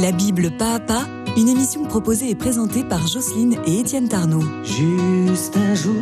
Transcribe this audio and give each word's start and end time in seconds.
La 0.00 0.12
Bible 0.12 0.52
pas 0.52 0.74
à 0.74 0.78
pas, 0.78 1.06
une 1.36 1.48
émission 1.48 1.82
proposée 1.82 2.30
et 2.30 2.34
présentée 2.36 2.84
par 2.84 3.08
Jocelyne 3.08 3.56
et 3.66 3.80
Étienne 3.80 4.08
Tarnot. 4.08 4.44
Juste 4.62 5.56
un 5.56 5.74
jour 5.74 5.94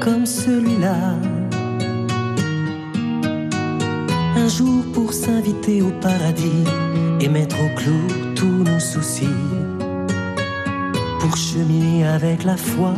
comme 0.00 0.26
celui-là. 0.26 0.94
Un 4.36 4.48
jour 4.48 4.84
pour 4.92 5.12
s'inviter 5.12 5.82
au 5.82 5.90
paradis 6.00 6.64
et 7.20 7.28
mettre 7.28 7.56
au 7.56 7.74
clou 7.76 8.34
tous 8.36 8.62
nos 8.62 8.78
soucis. 8.78 9.26
Pour 11.18 11.36
cheminer 11.36 12.06
avec 12.06 12.44
la 12.44 12.56
foi, 12.56 12.94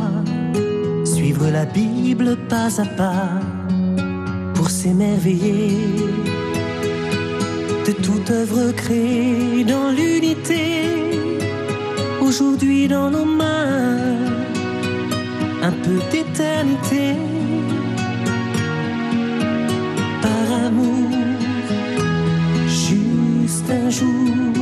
suivre 1.05 1.49
la 1.49 1.65
Bible 1.65 2.37
pas 2.47 2.79
à 2.79 2.85
pas. 2.85 3.29
Pour 4.53 4.69
s'émerveiller 4.69 6.28
de 7.89 8.03
toute 8.03 8.29
œuvre 8.29 8.71
créée 8.73 9.63
dans 9.63 9.89
l'unité. 9.89 10.85
Aujourd'hui 12.21 12.87
dans 12.87 13.09
nos 13.09 13.25
mains, 13.25 13.97
un 15.63 15.71
peu 15.71 15.97
d'éternité. 16.11 17.15
Par 20.21 20.47
amour, 20.65 21.09
juste 22.67 23.69
un 23.71 23.89
jour. 23.89 24.58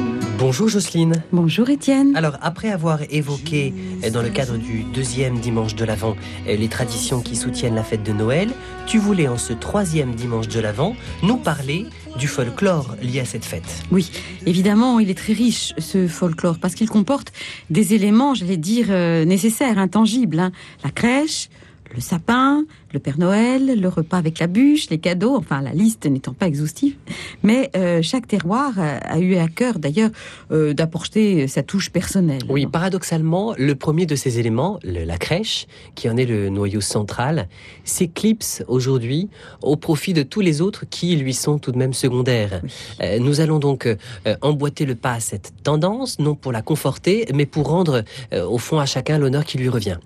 Bonjour 0.48 0.70
Jocelyne. 0.70 1.12
Bonjour 1.34 1.70
Étienne. 1.70 2.16
Alors 2.16 2.38
après 2.42 2.70
avoir 2.70 3.02
évoqué 3.10 3.74
euh, 4.06 4.10
dans 4.10 4.22
le 4.22 4.30
cadre 4.30 4.56
du 4.56 4.84
deuxième 4.84 5.40
dimanche 5.40 5.76
de 5.76 5.84
l'Avent 5.84 6.16
euh, 6.48 6.56
les 6.56 6.70
traditions 6.70 7.20
qui 7.20 7.36
soutiennent 7.36 7.76
la 7.76 7.84
fête 7.84 8.02
de 8.02 8.14
Noël, 8.14 8.48
tu 8.86 8.98
voulais 8.98 9.28
en 9.28 9.38
ce 9.38 9.52
troisième 9.52 10.16
dimanche 10.16 10.48
de 10.48 10.62
l'Avent 10.62 10.96
nous 11.22 11.36
parler 11.36 11.86
du 12.18 12.28
folklore 12.30 12.96
lié 13.02 13.20
à 13.20 13.26
cette 13.26 13.44
fête. 13.44 13.84
Oui, 13.92 14.10
évidemment, 14.46 15.02
il 15.02 15.10
est 15.10 15.18
très 15.18 15.34
riche 15.34 15.74
ce 15.80 16.08
folklore 16.08 16.60
parce 16.60 16.76
qu'il 16.76 16.90
comporte 16.90 17.34
des 17.70 17.94
éléments, 17.94 18.34
j'allais 18.34 18.56
dire, 18.56 18.86
euh, 18.90 19.26
nécessaires, 19.26 19.78
intangibles. 19.78 20.40
hein. 20.40 20.54
La 20.82 20.92
crèche, 20.92 21.50
le 21.94 22.00
sapin, 22.00 22.64
le 22.94 23.00
Père 23.00 23.20
Noël, 23.20 23.80
le 23.80 23.88
repas 23.90 24.18
avec 24.18 24.40
la 24.40 24.48
bûche, 24.48 24.90
les 24.90 24.98
cadeaux, 24.98 25.36
enfin 25.36 25.62
la 25.62 25.72
liste 25.74 26.06
n'étant 26.06 26.34
pas 26.34 26.48
exhaustive. 26.48 26.96
Mais 27.44 27.70
euh, 27.76 28.02
chaque 28.02 28.28
terroir 28.28 28.80
a, 28.80 28.98
a 28.98 29.20
eu 29.20 29.36
à 29.36 29.48
cœur 29.48 29.80
d'ailleurs 29.80 30.10
euh, 30.52 30.74
d'apporter 30.74 31.48
sa 31.48 31.64
touche 31.64 31.90
personnelle. 31.90 32.42
Oui, 32.50 32.66
paradoxalement, 32.66 33.54
le 33.58 33.76
premier 33.76 34.06
de 34.06 34.16
ces 34.16 34.40
éléments, 34.40 34.80
le- 34.84 35.04
la 35.04 35.18
crèche, 35.18 35.68
qui 35.96 36.10
en 36.10 36.18
est 36.18 36.26
le 36.26 36.50
noyau 36.50 36.82
central, 36.82 37.48
s'éclipse 37.84 38.64
aujourd'hui 38.68 39.30
au 39.62 39.76
profit 39.76 40.14
de 40.14 40.24
tous 40.24 40.42
les 40.42 40.62
autres 40.62 40.86
qui 40.90 41.16
lui 41.16 41.34
sont 41.34 41.58
tout 41.60 41.72
de 41.72 41.78
même 41.78 41.94
secondaires. 41.94 42.62
Oui. 42.64 42.70
Euh, 43.02 43.20
nous 43.20 43.42
allons 43.42 43.60
donc 43.60 43.86
euh, 43.86 43.96
emboîter 44.42 44.86
le 44.86 44.96
pas 44.96 45.14
à 45.14 45.20
cette 45.20 45.54
tendance, 45.64 46.20
non 46.20 46.36
pour 46.36 46.52
la 46.52 46.62
conforter, 46.62 47.26
mais 47.34 47.46
pour 47.46 47.68
rendre 47.68 48.04
euh, 48.34 48.46
au 48.46 48.58
fond 48.58 48.80
à 48.80 48.86
chacun 48.86 49.18
l'honneur 49.18 49.46
qui 49.46 49.58
lui 49.58 49.70
revient. 49.70 49.98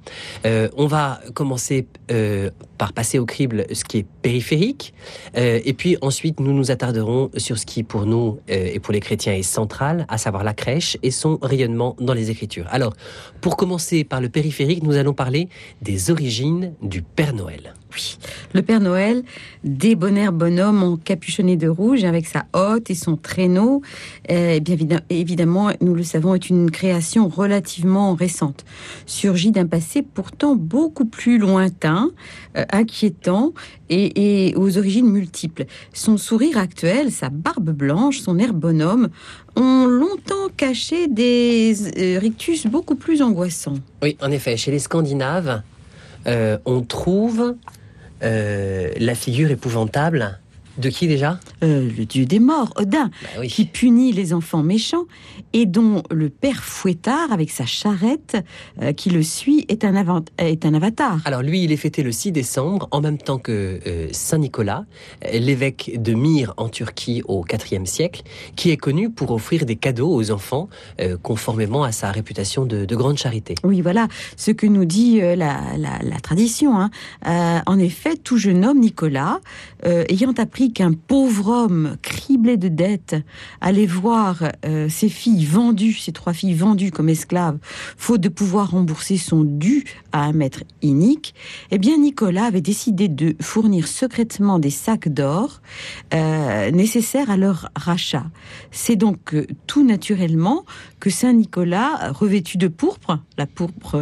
Euh, 0.46 0.70
on 0.78 0.88
va 0.88 1.20
commencer 1.34 1.88
euh, 2.12 2.50
par 2.82 2.94
passer 2.94 3.20
au 3.20 3.28
crible 3.28 3.68
ce 3.72 3.84
qui 3.84 4.00
est 4.00 4.08
périphérique, 4.24 4.96
euh, 5.38 5.60
et 5.64 5.74
puis 5.74 5.98
ensuite 6.02 6.40
nous 6.40 6.52
nous 6.52 6.72
attarderons 6.72 7.30
sur 7.38 7.60
ce 7.60 7.68
qui 7.68 7.84
pour 7.84 8.08
nous 8.08 8.40
euh, 8.50 8.72
et 8.74 8.80
pour 8.80 8.92
les 8.92 9.00
chrétiens 9.00 9.34
est 9.34 9.44
central, 9.44 10.08
à 10.10 10.18
savoir 10.18 10.44
la 10.44 10.56
crèche 10.56 10.98
et 11.04 11.12
son 11.12 11.38
rayonnement 11.44 11.96
dans 12.00 12.16
les 12.16 12.32
Écritures. 12.32 12.66
Alors, 12.72 12.96
pour 13.40 13.56
commencer 13.56 14.04
par 14.04 14.20
le 14.20 14.30
périphérique, 14.30 14.82
nous 14.82 14.96
allons 14.96 15.14
parler 15.14 15.48
des 15.84 16.10
origines 16.10 16.74
du 16.82 17.04
Père 17.04 17.36
Noël. 17.36 17.76
Oui, 17.94 18.18
le 18.54 18.62
Père 18.62 18.80
Noël, 18.80 19.24
débonnaire 19.64 20.32
bonhomme 20.32 20.82
encapuchonné 20.84 21.58
de 21.58 21.68
rouge 21.68 22.04
avec 22.06 22.26
sa 22.26 22.46
hotte 22.54 22.90
et 22.90 22.96
son 22.96 23.18
traîneau, 23.18 23.82
euh, 24.30 24.60
bien 24.60 24.76
évidem- 24.76 25.02
évidemment, 25.10 25.72
nous 25.82 25.94
le 25.94 26.04
savons, 26.04 26.34
est 26.36 26.50
une 26.50 26.72
création 26.72 27.28
relativement 27.28 28.14
récente, 28.16 28.64
surgit 29.06 29.52
d'un 29.52 29.66
passé 29.68 30.04
pourtant 30.04 30.56
beaucoup 30.56 31.06
plus 31.06 31.38
lointain, 31.38 32.12
euh, 32.58 32.64
inquiétant 32.72 33.52
et, 33.90 34.54
aux 34.56 34.78
origines 34.78 35.10
multiples. 35.10 35.66
Son 35.92 36.16
sourire 36.16 36.58
actuel, 36.58 37.12
sa 37.12 37.30
barbe 37.30 37.72
blanche, 37.72 38.20
son 38.22 38.40
air 38.40 38.54
bonhomme 38.54 39.10
ont 39.58 39.86
longtemps 39.86 40.48
caché 40.56 41.08
des 41.10 41.76
euh, 41.98 42.20
rictus 42.20 42.68
beaucoup 42.68 42.96
plus 42.96 43.22
angoissants. 43.22 43.76
Oui, 44.02 44.16
en 44.22 44.32
effet, 44.32 44.56
chez 44.56 44.72
les 44.72 44.80
Scandinaves, 44.80 45.62
euh, 46.28 46.58
on 46.66 46.82
trouve 46.82 47.56
la 48.22 49.16
figure 49.16 49.52
épouvantable 49.52 50.41
de 50.82 50.90
qui 50.90 51.08
déjà 51.08 51.40
Euh, 51.64 51.90
le 51.98 52.06
dieu 52.06 52.26
des 52.26 52.40
morts, 52.40 52.74
Odin, 52.76 53.10
Bah 53.22 53.28
oui. 53.40 53.48
qui 53.48 53.66
punit 53.66 54.12
les 54.12 54.34
enfants 54.34 54.64
méchants 54.64 55.06
et 55.54 55.66
dont 55.66 56.02
le 56.12 56.30
père 56.30 56.64
fouettard, 56.64 57.32
avec 57.32 57.52
sa 57.52 57.66
charrette 57.66 58.38
euh, 58.82 58.92
qui 58.94 59.10
le 59.12 59.22
suit, 59.24 59.66
est 59.70 59.86
un, 59.86 59.96
avant- 59.96 60.26
est 60.38 60.66
un 60.66 60.74
avatar. 60.74 61.20
Alors 61.26 61.42
lui, 61.42 61.64
il 61.64 61.72
est 61.72 61.78
fêté 61.78 62.04
le 62.04 62.12
6 62.12 62.32
décembre, 62.32 62.88
en 62.92 63.00
même 63.02 63.18
temps 63.18 63.38
que 63.38 63.80
euh, 63.86 64.08
Saint 64.12 64.40
Nicolas, 64.40 64.86
l'évêque 65.32 65.92
de 66.02 66.14
Myre 66.14 66.54
en 66.58 66.68
Turquie 66.70 67.22
au 67.28 67.46
IVe 67.72 67.86
siècle, 67.86 68.24
qui 68.56 68.72
est 68.72 68.78
connu 68.78 69.10
pour 69.12 69.32
offrir 69.32 69.66
des 69.66 69.76
cadeaux 69.76 70.12
aux 70.14 70.32
enfants, 70.32 70.68
conformément 71.22 71.84
à 71.84 71.92
sa 71.92 72.12
réputation 72.12 72.66
de, 72.66 72.86
de 72.86 72.96
grande 72.96 73.18
charité. 73.18 73.56
Oui, 73.64 73.82
voilà 73.82 74.08
ce 74.38 74.52
que 74.52 74.66
nous 74.66 74.86
dit 74.86 75.20
la, 75.22 75.36
la- 75.36 76.00
la 76.02 76.20
tradition. 76.22 76.72
hein. 76.80 76.90
En 77.66 77.78
effet, 77.80 78.16
tout 78.18 78.38
jeune 78.38 78.66
homme, 78.66 78.80
Nicolas, 78.80 79.40
ayant 79.86 80.34
appris 80.38 80.71
qu'un 80.74 80.94
pauvre 80.94 81.50
homme 81.50 81.98
criblé 82.02 82.58
de 82.58 82.68
dettes 82.68 83.16
allait 83.62 83.86
voir 83.86 84.44
euh, 84.66 84.90
ses 84.90 85.10
filles 85.10 85.46
vendues, 85.46 85.94
ses 85.94 86.12
trois 86.12 86.34
filles 86.34 86.54
vendues 86.54 86.92
comme 86.92 87.10
esclaves, 87.10 87.58
faute 87.98 88.22
de 88.22 88.30
pouvoir 88.30 88.72
rembourser 88.72 89.18
son 89.18 89.44
dû 89.44 89.84
à 90.12 90.24
un 90.24 90.34
maître 90.34 90.64
inique, 90.82 91.34
eh 91.72 91.78
bien 91.78 91.98
Nicolas 91.98 92.46
avait 92.46 92.62
décidé 92.62 93.08
de 93.08 93.36
fournir 93.42 93.88
secrètement 93.88 94.60
des 94.60 94.70
sacs 94.70 95.10
d'or 95.10 95.62
euh, 96.14 96.72
nécessaires 96.72 97.30
à 97.30 97.38
leur 97.38 97.70
rachat. 97.76 98.26
C'est 98.72 98.96
donc 98.96 99.34
euh, 99.34 99.46
tout 99.68 99.86
naturellement 99.86 100.66
que 101.00 101.10
Saint 101.10 101.34
Nicolas, 101.34 102.12
revêtu 102.12 102.58
de 102.58 102.68
pourpre, 102.68 103.20
la 103.38 103.48
pourpre 103.48 104.00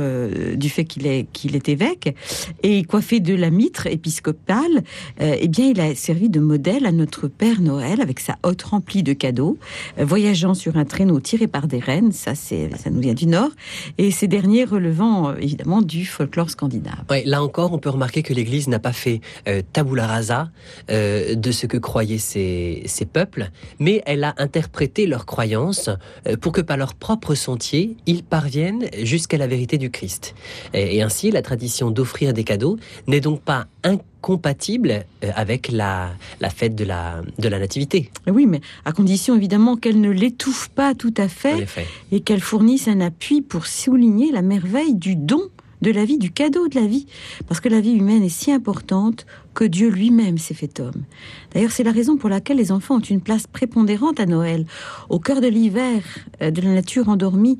du 0.55 0.69
fait 0.69 0.83
qu'il 0.83 1.07
est, 1.07 1.27
qu'il 1.31 1.55
est 1.55 1.69
évêque, 1.69 2.15
et 2.61 2.83
coiffé 2.83 3.21
de 3.21 3.33
la 3.33 3.49
mitre 3.49 3.87
épiscopale, 3.87 4.83
eh 5.19 5.47
bien, 5.47 5.67
il 5.67 5.79
a 5.79 5.95
servi 5.95 6.29
de 6.29 6.41
modèle 6.49 6.87
à 6.87 6.91
notre 6.91 7.27
Père 7.27 7.61
Noël 7.61 8.01
avec 8.01 8.19
sa 8.19 8.37
hotte 8.41 8.63
remplie 8.63 9.03
de 9.03 9.13
cadeaux, 9.13 9.59
euh, 9.99 10.03
voyageant 10.03 10.55
sur 10.55 10.77
un 10.77 10.85
traîneau 10.85 11.19
tiré 11.19 11.45
par 11.45 11.67
des 11.67 11.77
rennes, 11.77 12.11
ça, 12.11 12.33
c'est, 12.33 12.71
ça 12.75 12.89
nous 12.89 13.01
vient 13.01 13.13
du 13.13 13.27
Nord, 13.27 13.51
et 13.99 14.09
ces 14.09 14.27
derniers 14.27 14.63
relevant 14.63 15.29
euh, 15.29 15.35
évidemment 15.39 15.83
du 15.83 16.07
folklore 16.07 16.49
scandinave. 16.49 17.03
Ouais, 17.11 17.23
là 17.23 17.43
encore, 17.43 17.71
on 17.71 17.77
peut 17.77 17.91
remarquer 17.91 18.23
que 18.23 18.33
l'Église 18.33 18.67
n'a 18.67 18.79
pas 18.79 18.93
fait 18.93 19.21
euh, 19.47 19.61
tabula 19.73 20.07
rasa 20.07 20.49
euh, 20.89 21.35
de 21.35 21.51
ce 21.51 21.67
que 21.67 21.77
croyaient 21.77 22.17
ces, 22.17 22.81
ces 22.87 23.05
peuples, 23.05 23.51
mais 23.77 24.01
elle 24.07 24.23
a 24.23 24.33
interprété 24.39 25.05
leurs 25.05 25.27
croyances 25.27 25.91
pour 26.41 26.51
que 26.51 26.61
par 26.61 26.77
leur 26.77 26.95
propre 26.95 27.35
sentier, 27.35 27.95
ils 28.07 28.23
parviennent 28.23 28.85
jusqu'à 29.03 29.37
la 29.37 29.45
vérité 29.45 29.77
du 29.77 29.91
Christ. 29.91 30.33
Et, 30.73 30.97
et 30.97 31.01
ainsi, 31.03 31.29
la 31.29 31.43
tradition 31.43 31.91
d'offrir 31.91 32.33
des 32.33 32.43
cadeaux 32.43 32.77
n'est 33.05 33.21
donc 33.21 33.41
pas 33.41 33.67
incompatible 33.83 34.08
euh, 34.27 35.01
avec 35.35 35.71
la, 35.71 36.11
la 36.39 36.49
fête 36.49 36.75
de 36.75 36.83
la, 36.85 37.21
de 37.37 37.47
la 37.49 37.59
Nativité. 37.59 38.11
Oui, 38.27 38.45
mais 38.45 38.61
à 38.85 38.91
condition 38.91 39.35
évidemment 39.35 39.75
qu'elle 39.75 40.01
ne 40.01 40.09
l'étouffe 40.09 40.69
pas 40.69 40.93
tout 40.93 41.13
à 41.17 41.27
fait 41.27 41.65
et 42.11 42.21
qu'elle 42.21 42.41
fournisse 42.41 42.87
un 42.87 43.01
appui 43.01 43.41
pour 43.41 43.65
souligner 43.65 44.31
la 44.31 44.41
merveille 44.41 44.95
du 44.95 45.15
don 45.15 45.41
de 45.81 45.91
la 45.91 46.05
vie, 46.05 46.17
du 46.17 46.31
cadeau 46.31 46.67
de 46.67 46.79
la 46.79 46.85
vie. 46.85 47.07
Parce 47.47 47.61
que 47.61 47.69
la 47.69 47.79
vie 47.79 47.93
humaine 47.93 48.23
est 48.23 48.29
si 48.29 48.51
importante 48.51 49.25
que 49.53 49.63
Dieu 49.63 49.89
lui-même 49.89 50.37
s'est 50.37 50.53
fait 50.53 50.79
homme. 50.79 51.03
D'ailleurs, 51.53 51.71
c'est 51.71 51.83
la 51.83 51.91
raison 51.91 52.17
pour 52.17 52.29
laquelle 52.29 52.57
les 52.57 52.71
enfants 52.71 52.95
ont 52.95 52.99
une 52.99 53.21
place 53.21 53.47
prépondérante 53.47 54.19
à 54.19 54.25
Noël. 54.25 54.65
Au 55.09 55.19
cœur 55.19 55.41
de 55.41 55.47
l'hiver, 55.47 56.01
euh, 56.41 56.51
de 56.51 56.61
la 56.61 56.69
nature 56.73 57.09
endormie 57.09 57.57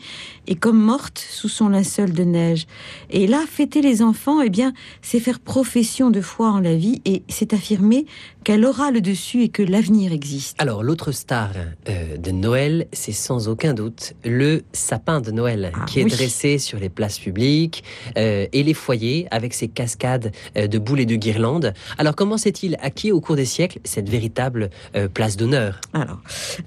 et 0.47 0.56
comme 0.56 0.80
morte 0.80 1.19
sous 1.19 1.50
son 1.50 1.69
linceul 1.69 2.13
de 2.13 2.24
neige. 2.24 2.68
Et 3.09 3.27
là, 3.27 3.44
fêter 3.50 3.81
les 3.81 4.01
enfants, 4.01 4.41
eh 4.41 4.50
bien, 4.50 4.74
c'est 5.01 5.19
faire 5.19 5.39
profession 5.39 6.09
de 6.12 6.21
foi 6.21 6.51
en 6.51 6.59
la 6.59 6.75
vie 6.75 7.01
et 7.06 7.24
c'est 7.27 7.53
affirmer 7.53 8.06
qu'elle 8.44 8.65
aura 8.65 8.91
le 8.91 9.01
dessus 9.01 9.44
et 9.44 9.50
que 9.50 9.62
l'avenir 9.63 10.12
existe. 10.13 10.56
Alors, 10.62 10.83
l'autre 10.83 11.12
star 11.12 11.51
euh, 11.89 12.18
de 12.18 12.31
Noël, 12.31 12.88
c'est 12.94 13.12
sans 13.12 13.47
aucun 13.50 13.74
doute 13.74 14.13
le 14.24 14.63
sapin 14.74 15.19
de 15.21 15.31
Noël, 15.31 15.71
Ah, 15.74 15.86
qui 15.86 16.00
est 16.00 16.03
oui. 16.03 16.12
dressé 16.12 16.57
sur 16.57 16.80
les 16.80 16.89
places 16.89 17.19
publiques 17.19 17.83
euh, 18.18 18.45
et 18.53 18.63
les 18.63 18.74
foyers 18.74 19.27
avec 19.31 19.53
ses 19.53 19.68
cascades 19.68 20.31
euh, 20.57 20.68
de 20.68 20.77
boules 20.80 21.00
et 21.01 21.06
de 21.06 21.15
guirlandes. 21.15 21.74
Alors, 21.97 22.15
comment 22.15 22.37
s'est-il 22.37 22.77
acquis 22.81 23.11
au 23.11 23.21
cours 23.21 23.35
des 23.35 23.45
siècles 23.45 23.79
cette 23.83 24.09
véritable 24.09 24.69
euh, 24.95 25.07
place 25.07 25.37
d'honneur? 25.37 25.79
Alors, 25.93 26.21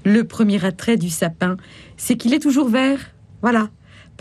le 0.05 0.25
premier 0.25 0.65
attrait 0.65 0.97
du 0.97 1.11
sapin, 1.11 1.57
c'est 1.97 2.17
qu'il 2.17 2.35
est 2.35 2.41
toujours 2.41 2.69
vert. 2.69 2.99
Voilà. 3.43 3.69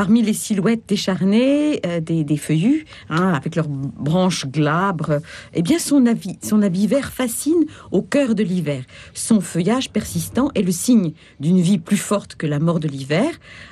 Parmi 0.02 0.24
les 0.24 0.34
silhouettes 0.34 0.82
décharnées 0.88 1.80
euh, 1.86 2.00
des, 2.00 2.38
feuillus, 2.38 2.86
hein, 3.12 3.34
avec 3.34 3.56
leurs 3.56 3.68
branches 3.68 4.48
glabres, 4.48 5.20
eh 5.54 5.62
bien 5.62 5.78
son, 5.78 6.08
avis, 6.08 6.40
son 6.42 6.64
habit 6.64 6.88
vert 6.88 7.14
fascine 7.14 7.66
au 7.92 8.02
cœur 8.02 8.34
de 8.34 8.42
l'hiver. 8.42 8.84
Son 9.14 9.42
feuillage 9.42 9.92
persistant 9.92 10.50
est 10.56 10.64
le 10.64 10.72
signe 10.72 11.12
d'une 11.40 11.62
vie 11.62 11.78
plus 11.78 11.98
forte 11.98 12.34
que 12.34 12.48
la 12.48 12.58
mort 12.58 12.80
de 12.80 12.88
l'hiver, 12.88 13.30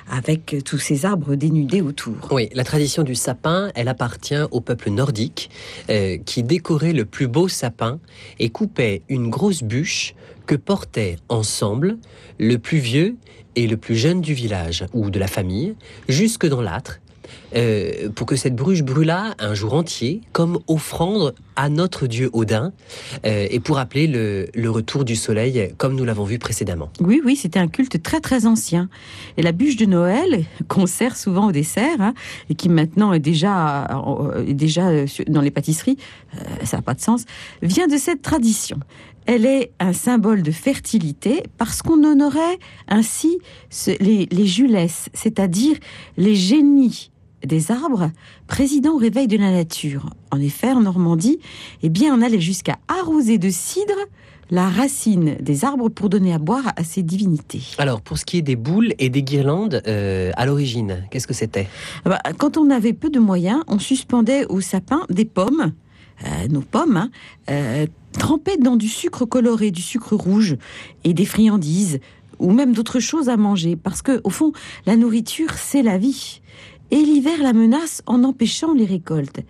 avec 0.08 0.54
tous 0.64 0.78
ces 0.78 1.04
arbres 1.04 1.34
dénudés 1.34 1.80
autour. 1.80 2.14
Oui, 2.30 2.48
la 2.54 2.62
tradition 2.62 3.02
du 3.02 3.16
sapin, 3.16 3.72
elle 3.74 3.88
appartient 3.88 4.44
au 4.52 4.60
peuple 4.60 4.90
nordique, 4.90 5.50
euh, 5.90 6.16
qui 6.24 6.44
décorait 6.44 6.92
le 6.92 7.06
plus 7.06 7.26
beau 7.26 7.48
sapin 7.48 7.98
et 8.38 8.50
coupait 8.50 9.02
une 9.08 9.30
grosse 9.30 9.64
bûche 9.64 10.14
que 10.46 10.54
portaient 10.54 11.16
ensemble 11.28 11.98
le 12.38 12.56
plus 12.58 12.78
vieux 12.78 13.16
et 13.56 13.66
le 13.66 13.76
plus 13.76 13.96
jeune 13.96 14.20
du 14.20 14.34
village 14.34 14.84
ou 14.92 15.10
de 15.10 15.18
la 15.18 15.26
famille, 15.26 15.74
jusque 16.08 16.46
dans 16.46 16.62
l'âtre, 16.62 17.00
euh, 17.56 18.10
pour 18.14 18.26
que 18.26 18.36
cette 18.36 18.54
bruche 18.54 18.82
brûlât 18.82 19.34
un 19.38 19.54
jour 19.54 19.74
entier, 19.74 20.20
comme 20.32 20.60
offrande 20.68 21.34
à 21.56 21.68
notre 21.68 22.06
dieu 22.06 22.30
Odin, 22.32 22.72
euh, 23.26 23.46
et 23.50 23.58
pour 23.58 23.76
rappeler 23.76 24.06
le, 24.06 24.70
retour 24.70 25.04
du 25.04 25.16
soleil, 25.16 25.74
comme 25.76 25.96
nous 25.96 26.04
l'avons 26.04 26.24
vu 26.24 26.38
précédemment. 26.38 26.90
Oui, 27.00 27.20
oui, 27.24 27.34
c'était 27.34 27.58
un 27.58 27.66
culte 27.66 28.00
très 28.02 28.20
très 28.20 28.46
ancien. 28.46 28.88
Et 29.36 29.42
la 29.42 29.50
bûche 29.50 29.76
de 29.76 29.84
Noël, 29.84 30.44
qu'on 30.68 30.86
sert 30.86 31.16
souvent 31.16 31.48
au 31.48 31.52
dessert, 31.52 32.00
hein, 32.00 32.14
et 32.50 32.54
qui 32.54 32.68
maintenant 32.68 33.12
est 33.12 33.18
déjà, 33.18 33.86
euh, 33.90 34.52
déjà 34.52 35.04
dans 35.26 35.40
les 35.40 35.50
pâtisseries, 35.50 35.98
ça 36.62 36.76
n'a 36.76 36.82
pas 36.82 36.94
de 36.94 37.00
sens, 37.00 37.24
vient 37.62 37.88
de 37.88 37.96
cette 37.96 38.22
tradition. 38.22 38.78
Elle 39.26 39.46
est 39.46 39.72
un 39.78 39.92
symbole 39.92 40.42
de 40.42 40.50
fertilité 40.50 41.42
parce 41.58 41.82
qu'on 41.82 42.04
honorait 42.04 42.58
ainsi 42.88 43.38
les, 44.00 44.26
les 44.30 44.46
Julesses, 44.46 45.08
c'est-à-dire 45.14 45.76
les 46.16 46.34
génies 46.34 47.10
des 47.44 47.70
arbres, 47.70 48.10
président 48.46 48.94
au 48.94 48.98
réveil 48.98 49.26
de 49.26 49.36
la 49.36 49.50
nature. 49.50 50.10
En 50.30 50.40
effet, 50.40 50.72
en 50.72 50.80
Normandie, 50.80 51.38
eh 51.82 51.88
bien, 51.88 52.14
on 52.14 52.22
allait 52.22 52.40
jusqu'à 52.40 52.78
arroser 52.88 53.38
de 53.38 53.50
cidre 53.50 53.94
la 54.50 54.68
racine 54.68 55.36
des 55.40 55.64
arbres 55.64 55.88
pour 55.88 56.08
donner 56.08 56.34
à 56.34 56.38
boire 56.38 56.72
à 56.76 56.84
ces 56.84 57.02
divinités. 57.02 57.62
Alors, 57.78 58.00
pour 58.00 58.18
ce 58.18 58.24
qui 58.24 58.38
est 58.38 58.42
des 58.42 58.56
boules 58.56 58.94
et 58.98 59.08
des 59.08 59.22
guirlandes, 59.22 59.82
euh, 59.86 60.32
à 60.36 60.44
l'origine, 60.44 61.06
qu'est-ce 61.10 61.26
que 61.26 61.34
c'était? 61.34 61.68
Ah 62.04 62.10
bah, 62.10 62.18
Quand 62.36 62.56
on 62.56 62.68
avait 62.70 62.92
peu 62.92 63.10
de 63.10 63.20
moyens, 63.20 63.62
on 63.68 63.78
suspendait 63.78 64.46
au 64.46 64.60
sapin 64.60 65.02
des 65.08 65.24
pommes, 65.24 65.72
euh, 66.24 66.48
nos 66.48 66.60
pommes, 66.60 66.96
hein, 66.96 67.10
euh, 67.50 67.86
trempées 68.12 68.56
dans 68.56 68.76
du 68.76 68.88
sucre 68.88 69.24
coloré, 69.24 69.70
du 69.70 69.82
sucre 69.82 70.16
rouge 70.16 70.56
et 71.04 71.14
des 71.14 71.24
friandises 71.24 72.00
ou 72.38 72.52
même 72.52 72.72
d'autres 72.72 73.00
choses 73.00 73.28
à 73.28 73.36
manger, 73.36 73.76
parce 73.76 74.02
que 74.02 74.20
au 74.24 74.30
fond, 74.30 74.52
la 74.86 74.96
nourriture, 74.96 75.54
c'est 75.54 75.82
la 75.82 75.98
vie. 75.98 76.40
Et 76.90 76.96
l'hiver 76.96 77.40
la 77.40 77.52
menace 77.52 78.02
en 78.06 78.24
empêchant 78.24 78.74
les 78.74 78.84
récoltes. 78.84 79.40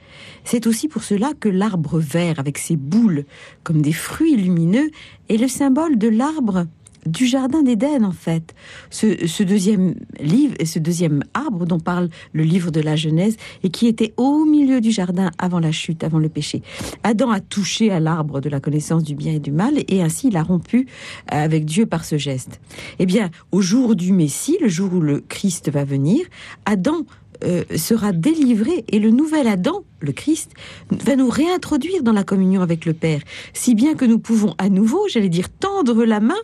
C'est 0.45 0.67
aussi 0.67 0.89
pour 0.89 1.03
cela 1.03 1.33
que 1.39 1.49
l'arbre 1.49 1.99
vert, 1.99 2.39
avec 2.39 2.59
ses 2.59 2.77
boules 2.77 3.25
comme 3.63 3.81
des 3.81 3.95
fruits 3.95 4.37
lumineux, 4.37 4.91
est 5.31 5.39
le 5.39 5.49
symbole 5.49 5.97
de 5.97 6.09
l'arbre 6.09 6.67
du 7.07 7.27
jardin 7.27 7.63
d'Éden 7.63 8.05
en 8.05 8.13
fait. 8.13 8.55
Ce, 8.91 9.43
deuxième 9.43 9.95
livre 10.21 10.55
et 10.59 10.67
ce 10.67 10.79
deuxième 10.79 11.23
arbre 11.35 11.67
dont 11.67 11.81
parle 11.81 12.09
le 12.33 12.43
livre 12.43 12.71
de 12.71 12.81
la 12.81 12.97
Genèse 12.97 13.37
et 13.63 13.71
qui 13.71 13.87
était 13.87 14.13
au 14.17 14.45
milieu 14.45 14.81
du 14.81 14.91
jardin 14.91 15.31
avant 15.39 15.61
la 15.61 15.73
chute, 15.73 16.05
avant 16.05 16.19
le 16.19 16.29
péché. 16.29 16.63
Adam 17.03 17.31
a 17.31 17.41
touché 17.41 17.91
à 17.91 18.01
l'arbre 18.01 18.41
de 18.41 18.49
la 18.49 18.61
connaissance 18.61 19.05
du 19.05 19.15
bien 19.15 19.35
et 19.35 19.41
du 19.41 19.53
mal 19.53 19.75
et 19.89 20.03
ainsi 20.03 20.29
il 20.29 20.37
a 20.37 20.43
rompu 20.43 20.87
avec 21.27 21.65
Dieu 21.65 21.87
par 21.87 22.05
ce 22.05 22.19
geste. 22.19 22.61
Eh 22.99 23.07
bien, 23.07 23.31
au 23.53 23.61
jour 23.61 23.97
du 23.97 24.13
Messie, 24.13 24.59
le 24.61 24.69
jour 24.69 24.93
où 24.95 25.01
le 25.01 25.21
Christ 25.21 25.71
va 25.71 25.85
venir, 25.85 26.25
Adam 26.67 27.05
euh, 27.45 27.65
sera 27.77 28.13
délivré 28.13 28.85
et 28.89 28.99
le 28.99 29.11
nouvel 29.11 29.47
Adam, 29.49 29.83
le 30.01 30.13
Christ, 30.13 30.53
va 30.91 31.17
nous 31.17 31.29
réintroduire 31.29 32.03
dans 32.03 32.13
la 32.13 32.25
communion 32.25 32.63
avec 32.63 32.85
le 32.85 32.93
Père, 32.93 33.21
si 33.53 33.75
bien 33.75 33.95
que 33.95 34.05
nous 34.05 34.19
pouvons 34.19 34.55
à 34.59 34.69
nouveau, 34.69 35.07
j'allais 35.09 35.29
dire, 35.29 35.49
tendre 35.49 36.05
la 36.05 36.21
main 36.21 36.41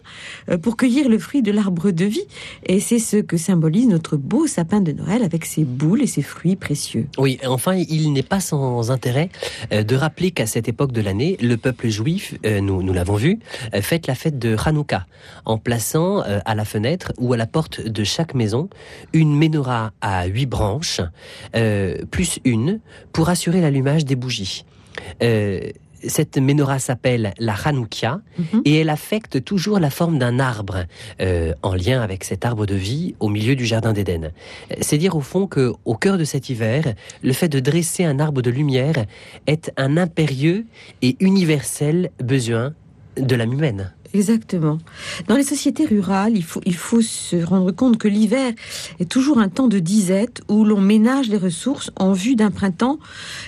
euh, 0.51 0.59
pour 0.59 0.77
cueillir 0.77 1.09
le 1.09 1.19
fruit 1.19 1.43
de 1.43 1.53
l'arbre 1.53 1.91
de 1.91 2.05
vie. 2.05 2.27
Et 2.65 2.81
c'est 2.81 2.99
ce 2.99 3.19
que 3.19 3.37
symbolise 3.37 3.89
notre 3.89 4.17
beau 4.17 4.47
sapin 4.47 4.81
de 4.81 4.93
Noël 4.93 5.23
avec 5.23 5.45
ses 5.45 5.65
boules 5.65 6.03
et 6.03 6.07
ses 6.07 6.23
fruits 6.23 6.57
précieux. 6.57 7.09
Oui, 7.19 7.39
enfin, 7.47 7.75
il 7.75 8.13
n'est 8.13 8.23
pas 8.23 8.41
sans 8.41 8.91
intérêt 8.91 9.31
euh, 9.73 9.83
de 9.83 9.97
rappeler 9.97 10.31
qu'à 10.31 10.47
cette 10.47 10.69
époque 10.69 10.93
de 10.93 11.01
l'année, 11.01 11.37
le 11.41 11.57
peuple 11.57 11.89
juif, 11.89 12.35
nous, 12.45 12.83
nous 12.83 12.93
l'avons 12.93 13.17
vu, 13.17 13.39
fête 13.81 14.07
la 14.07 14.15
fête 14.15 14.39
de 14.39 14.57
Hanouka, 14.65 15.07
en 15.45 15.59
plaçant 15.59 16.21
à 16.21 16.55
la 16.55 16.65
fenêtre 16.65 17.13
ou 17.19 17.33
à 17.33 17.37
la 17.37 17.47
porte 17.47 17.81
de 17.81 18.05
chaque 18.05 18.35
maison 18.35 18.69
une 19.13 19.37
menorah 19.37 19.93
à 20.01 20.27
huit 20.27 20.47
branches 20.47 20.86
euh, 21.55 21.97
plus 22.11 22.39
une, 22.45 22.81
pour 23.13 23.29
assurer 23.29 23.61
l'allumage 23.61 24.05
des 24.05 24.17
bougies. 24.17 24.65
Euh, 25.23 25.61
cette 26.09 26.39
menorah 26.39 26.79
s'appelle 26.79 27.33
la 27.39 27.55
Hanoukia 27.65 28.21
mhm. 28.39 28.63
et 28.65 28.81
elle 28.81 28.91
affecte 28.91 29.43
toujours 29.45 29.79
la 29.79 29.91
forme 29.91 30.19
d'un 30.19 30.39
arbre 30.39 30.85
euh, 31.21 31.53
en 31.63 31.75
lien 31.75 32.01
avec 32.01 32.25
cet 32.25 32.45
arbre 32.45 32.67
de 32.67 32.75
vie 32.75 33.15
au 33.21 33.29
milieu 33.29 33.57
du 33.57 33.65
jardin 33.65 33.93
d'Éden. 33.93 34.31
C'est 34.81 34.99
dire 34.99 35.17
au 35.17 35.21
fond 35.21 35.47
que 35.47 35.73
au 35.85 35.95
cœur 35.97 36.19
de 36.19 36.25
cet 36.25 36.49
hiver, 36.49 36.95
le 37.23 37.33
fait 37.33 37.49
de 37.49 37.61
dresser 37.61 38.05
un 38.05 38.19
arbre 38.21 38.43
de 38.43 38.51
lumière 38.51 39.05
est 39.47 39.73
un 39.77 39.97
impérieux 39.97 40.67
et 41.03 41.17
universel 41.21 42.11
besoin 42.23 42.75
de 43.17 43.35
l'âme 43.35 43.55
humaine. 43.55 43.93
Exactement. 44.13 44.79
Dans 45.29 45.37
les 45.37 45.43
sociétés 45.43 45.87
rurales, 45.87 46.37
il 46.37 46.75
faut, 46.75 47.01
se 47.01 47.37
rendre 47.37 47.73
compte 47.73 47.99
que 47.99 48.09
l'hiver 48.09 48.53
est 48.99 49.11
toujours 49.11 49.39
un 49.39 49.49
temps 49.49 49.69
de 49.69 49.79
disette 49.79 50.43
où 50.49 50.65
l'on 50.65 50.81
ménage 50.81 51.29
les 51.29 51.37
ressources 51.37 51.91
en 51.97 52.13
vue 52.13 52.37
d'un 52.37 52.51
printemps 52.51 52.99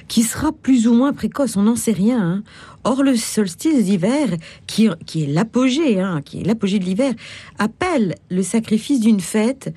qui 0.08 0.22
sera 0.22 0.52
plus 0.52 0.86
ou 0.86 0.94
moins 0.94 1.12
précoce. 1.12 1.56
On 1.56 1.62
n'en 1.62 1.76
sait 1.76 1.92
rien. 1.92 2.20
Hein. 2.20 2.42
Or, 2.84 3.02
le 3.02 3.16
solstice 3.16 3.84
d'hiver, 3.84 4.28
qui, 4.66 4.88
qui, 5.06 5.24
est 5.24 5.26
l'apogée, 5.26 6.00
hein, 6.00 6.20
qui 6.24 6.40
est 6.40 6.44
l'apogée 6.44 6.78
de 6.78 6.84
l'hiver, 6.84 7.14
appelle 7.58 8.14
le 8.30 8.42
sacrifice 8.42 9.00
d'une 9.00 9.20
fête 9.20 9.72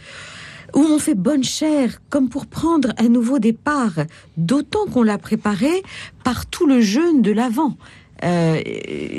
où 0.73 0.79
on 0.79 0.99
fait 0.99 1.15
bonne 1.15 1.43
chère, 1.43 2.01
comme 2.09 2.29
pour 2.29 2.45
prendre 2.45 2.93
un 2.97 3.09
nouveau 3.09 3.39
départ, 3.39 3.93
d'autant 4.37 4.85
qu'on 4.85 5.03
l'a 5.03 5.17
préparé 5.17 5.83
par 6.23 6.45
tout 6.45 6.65
le 6.65 6.81
jeûne 6.81 7.21
de 7.21 7.31
l'avant. 7.31 7.75
Euh, 8.23 8.61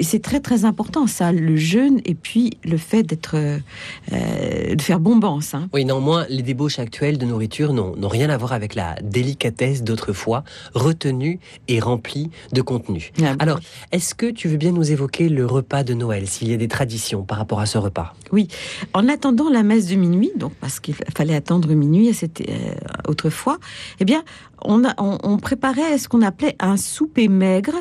c'est 0.02 0.22
très 0.22 0.40
très 0.40 0.64
important 0.64 1.06
ça, 1.06 1.32
le 1.32 1.56
jeûne 1.56 2.00
et 2.04 2.14
puis 2.14 2.52
le 2.64 2.76
fait 2.76 3.02
d'être, 3.02 3.36
euh, 3.36 4.74
de 4.74 4.82
faire 4.82 5.00
bombance. 5.00 5.54
Hein. 5.54 5.68
Oui, 5.72 5.84
néanmoins, 5.84 6.26
les 6.28 6.42
débauches 6.42 6.78
actuelles 6.78 7.18
de 7.18 7.26
nourriture 7.26 7.72
n'ont 7.72 8.08
rien 8.08 8.30
à 8.30 8.36
voir 8.36 8.52
avec 8.52 8.74
la 8.74 8.96
délicatesse 9.02 9.82
d'autrefois, 9.82 10.44
retenue 10.74 11.40
et 11.68 11.80
remplie 11.80 12.30
de 12.52 12.62
contenu. 12.62 13.12
Ah, 13.22 13.34
Alors, 13.38 13.60
est-ce 13.90 14.14
que 14.14 14.30
tu 14.30 14.48
veux 14.48 14.56
bien 14.56 14.72
nous 14.72 14.92
évoquer 14.92 15.28
le 15.28 15.46
repas 15.46 15.84
de 15.84 15.94
Noël, 15.94 16.26
s'il 16.26 16.48
y 16.48 16.54
a 16.54 16.56
des 16.56 16.68
traditions 16.68 17.22
par 17.22 17.38
rapport 17.38 17.60
à 17.60 17.66
ce 17.66 17.78
repas? 17.78 18.14
Oui, 18.32 18.48
en 18.94 19.08
attendant 19.08 19.50
la 19.50 19.62
messe 19.62 19.86
de 19.86 19.96
minuit, 19.96 20.32
donc 20.36 20.52
parce 20.60 20.80
qu'il 20.80 20.94
fallait 20.94 21.34
attendre 21.34 21.72
minuit 21.74 22.08
à 22.08 22.14
cette, 22.14 22.40
euh, 22.40 22.74
autrefois, 23.08 23.58
eh 24.00 24.04
bien, 24.04 24.22
on, 24.64 25.38
préparait 25.38 25.98
ce 25.98 26.08
qu'on 26.08 26.22
appelait 26.22 26.56
un 26.60 26.76
souper 26.76 27.28
maigre, 27.28 27.74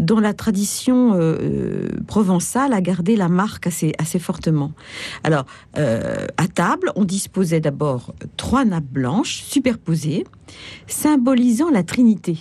dont 0.00 0.20
la 0.20 0.34
tradition 0.34 1.14
euh, 1.14 1.36
euh, 1.40 1.88
provençale 2.06 2.72
a 2.72 2.80
gardé 2.80 3.16
la 3.16 3.28
marque 3.28 3.66
assez, 3.66 3.92
assez 3.98 4.18
fortement. 4.18 4.72
Alors, 5.22 5.46
euh, 5.78 6.26
à 6.36 6.48
table, 6.48 6.90
on 6.96 7.04
disposait 7.04 7.60
d'abord 7.60 8.14
trois 8.36 8.64
nappes 8.64 8.84
blanches 8.84 9.42
superposées, 9.42 10.24
symbolisant 10.86 11.70
la 11.70 11.82
Trinité, 11.82 12.38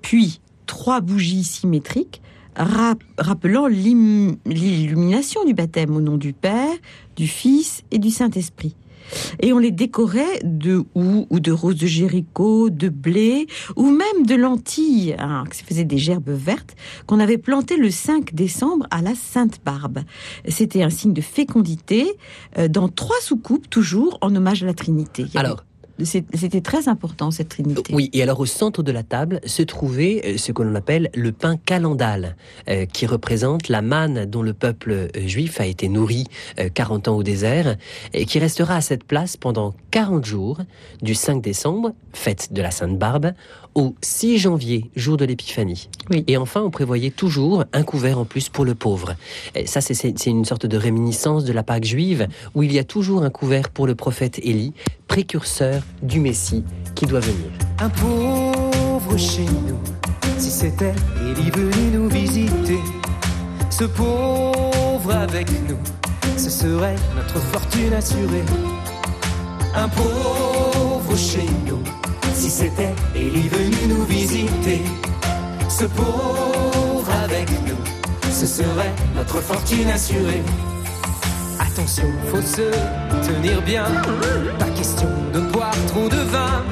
puis 0.00 0.40
trois 0.66 1.00
bougies 1.00 1.44
symétriques 1.44 2.22
rappelant 2.54 3.66
l'illumination 3.66 5.42
du 5.44 5.54
baptême 5.54 5.96
au 5.96 6.02
nom 6.02 6.18
du 6.18 6.34
Père, 6.34 6.74
du 7.16 7.26
Fils 7.26 7.82
et 7.90 7.98
du 7.98 8.10
Saint-Esprit 8.10 8.76
et 9.40 9.52
on 9.52 9.58
les 9.58 9.70
décorait 9.70 10.40
de 10.44 10.84
houx 10.94 11.26
ou 11.30 11.40
de 11.40 11.52
roses 11.52 11.76
de 11.76 11.86
Jéricho, 11.86 12.70
de 12.70 12.88
blé 12.88 13.46
ou 13.76 13.90
même 13.90 14.26
de 14.26 14.34
lentilles, 14.34 15.16
hein, 15.18 15.44
qui 15.50 15.64
faisaient 15.64 15.84
des 15.84 15.98
gerbes 15.98 16.30
vertes 16.30 16.76
qu'on 17.06 17.20
avait 17.20 17.38
plantées 17.38 17.76
le 17.76 17.90
5 17.90 18.34
décembre 18.34 18.86
à 18.90 19.02
la 19.02 19.14
Sainte-Barbe. 19.14 20.00
C'était 20.48 20.82
un 20.82 20.90
signe 20.90 21.12
de 21.12 21.20
fécondité 21.20 22.12
euh, 22.58 22.68
dans 22.68 22.88
trois 22.88 23.20
soucoupes 23.20 23.68
toujours 23.68 24.18
en 24.20 24.34
hommage 24.34 24.62
à 24.62 24.66
la 24.66 24.74
Trinité. 24.74 25.26
Alors, 25.34 25.64
c'était 26.04 26.60
très 26.60 26.88
important, 26.88 27.30
cette 27.30 27.48
trinité. 27.48 27.94
Oui, 27.94 28.10
et 28.12 28.22
alors 28.22 28.40
au 28.40 28.46
centre 28.46 28.82
de 28.82 28.92
la 28.92 29.02
table 29.02 29.40
se 29.44 29.62
trouvait 29.62 30.22
euh, 30.24 30.36
ce 30.36 30.52
que 30.52 30.62
l'on 30.62 30.74
appelle 30.74 31.10
le 31.14 31.32
pain 31.32 31.56
calendal, 31.56 32.36
euh, 32.68 32.86
qui 32.86 33.06
représente 33.06 33.68
la 33.68 33.82
manne 33.82 34.26
dont 34.26 34.42
le 34.42 34.52
peuple 34.52 34.90
euh, 34.92 35.08
juif 35.26 35.60
a 35.60 35.66
été 35.66 35.88
nourri 35.88 36.26
40 36.74 37.08
ans 37.08 37.16
au 37.16 37.22
désert, 37.22 37.76
et 38.12 38.26
qui 38.26 38.38
restera 38.38 38.76
à 38.76 38.80
cette 38.80 39.04
place 39.04 39.36
pendant 39.36 39.74
40 39.90 40.24
jours, 40.24 40.58
du 41.00 41.14
5 41.14 41.42
décembre, 41.42 41.92
fête 42.12 42.52
de 42.52 42.62
la 42.62 42.70
Sainte 42.70 42.98
Barbe, 42.98 43.32
au 43.74 43.94
6 44.02 44.38
janvier, 44.38 44.90
jour 44.96 45.16
de 45.16 45.24
l'épiphanie. 45.24 45.88
Oui. 46.10 46.24
Et 46.26 46.36
enfin, 46.36 46.62
on 46.62 46.70
prévoyait 46.70 47.10
toujours 47.10 47.64
un 47.72 47.82
couvert 47.82 48.18
en 48.18 48.24
plus 48.24 48.48
pour 48.48 48.64
le 48.64 48.74
pauvre. 48.74 49.14
Et 49.54 49.66
ça, 49.66 49.80
c'est- 49.80 49.94
c'est 49.94 50.18
c'est 50.18 50.30
une 50.30 50.44
sorte 50.44 50.66
de 50.66 50.76
réminiscence 50.76 51.44
de 51.44 51.52
la 51.52 51.62
Pâque 51.62 51.84
juive, 51.84 52.28
où 52.54 52.62
il 52.62 52.72
y 52.72 52.78
a 52.78 52.84
toujours 52.84 53.22
un 53.22 53.30
couvert 53.30 53.70
pour 53.70 53.86
le 53.86 53.94
prophète 53.94 54.38
Élie, 54.42 54.72
précurseur 55.08 55.82
du 56.02 56.20
Messie 56.20 56.64
qui 56.94 57.06
doit 57.06 57.20
venir. 57.20 57.46
Un 57.78 57.88
pauvre 57.88 59.16
chez 59.16 59.44
nous, 59.44 59.78
si 60.38 60.50
c'était 60.50 60.94
Élie 61.30 61.50
venu 61.50 61.90
nous 61.94 62.08
visiter. 62.08 62.78
Ce 63.70 63.84
pauvre 63.84 65.12
avec 65.14 65.48
nous, 65.68 65.78
ce 66.36 66.50
serait 66.50 66.96
notre 67.16 67.38
fortune 67.40 67.92
assurée. 67.94 68.44
Un 69.74 69.88
pauvre 69.88 71.16
chez 71.16 71.46
nous, 71.66 71.82
si 72.42 72.50
c'était 72.50 72.92
Élie 73.14 73.48
venu 73.48 73.76
nous 73.88 74.04
visiter. 74.04 74.82
Ce 75.68 75.84
pauvre 75.84 77.12
avec 77.22 77.48
nous, 77.68 77.82
ce 78.32 78.46
serait 78.46 78.92
notre 79.14 79.40
fortune 79.40 79.88
assurée. 79.88 80.42
Attention, 81.60 82.08
faut 82.32 82.42
se 82.42 82.68
tenir 83.28 83.62
bien, 83.62 83.84
pas 84.58 84.70
question 84.70 85.08
de 85.32 85.38
boire 85.52 85.76
trop 85.86 86.08
de 86.08 86.22
vin. 86.34 86.64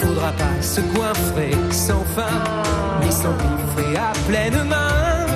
Faudra 0.00 0.32
pas 0.32 0.60
se 0.60 0.82
coinfrer 0.82 1.52
sans 1.70 2.04
fin, 2.14 2.36
ni 3.02 3.10
s'empiffrer 3.10 3.96
à 3.96 4.12
pleine 4.28 4.64
main. 4.68 5.26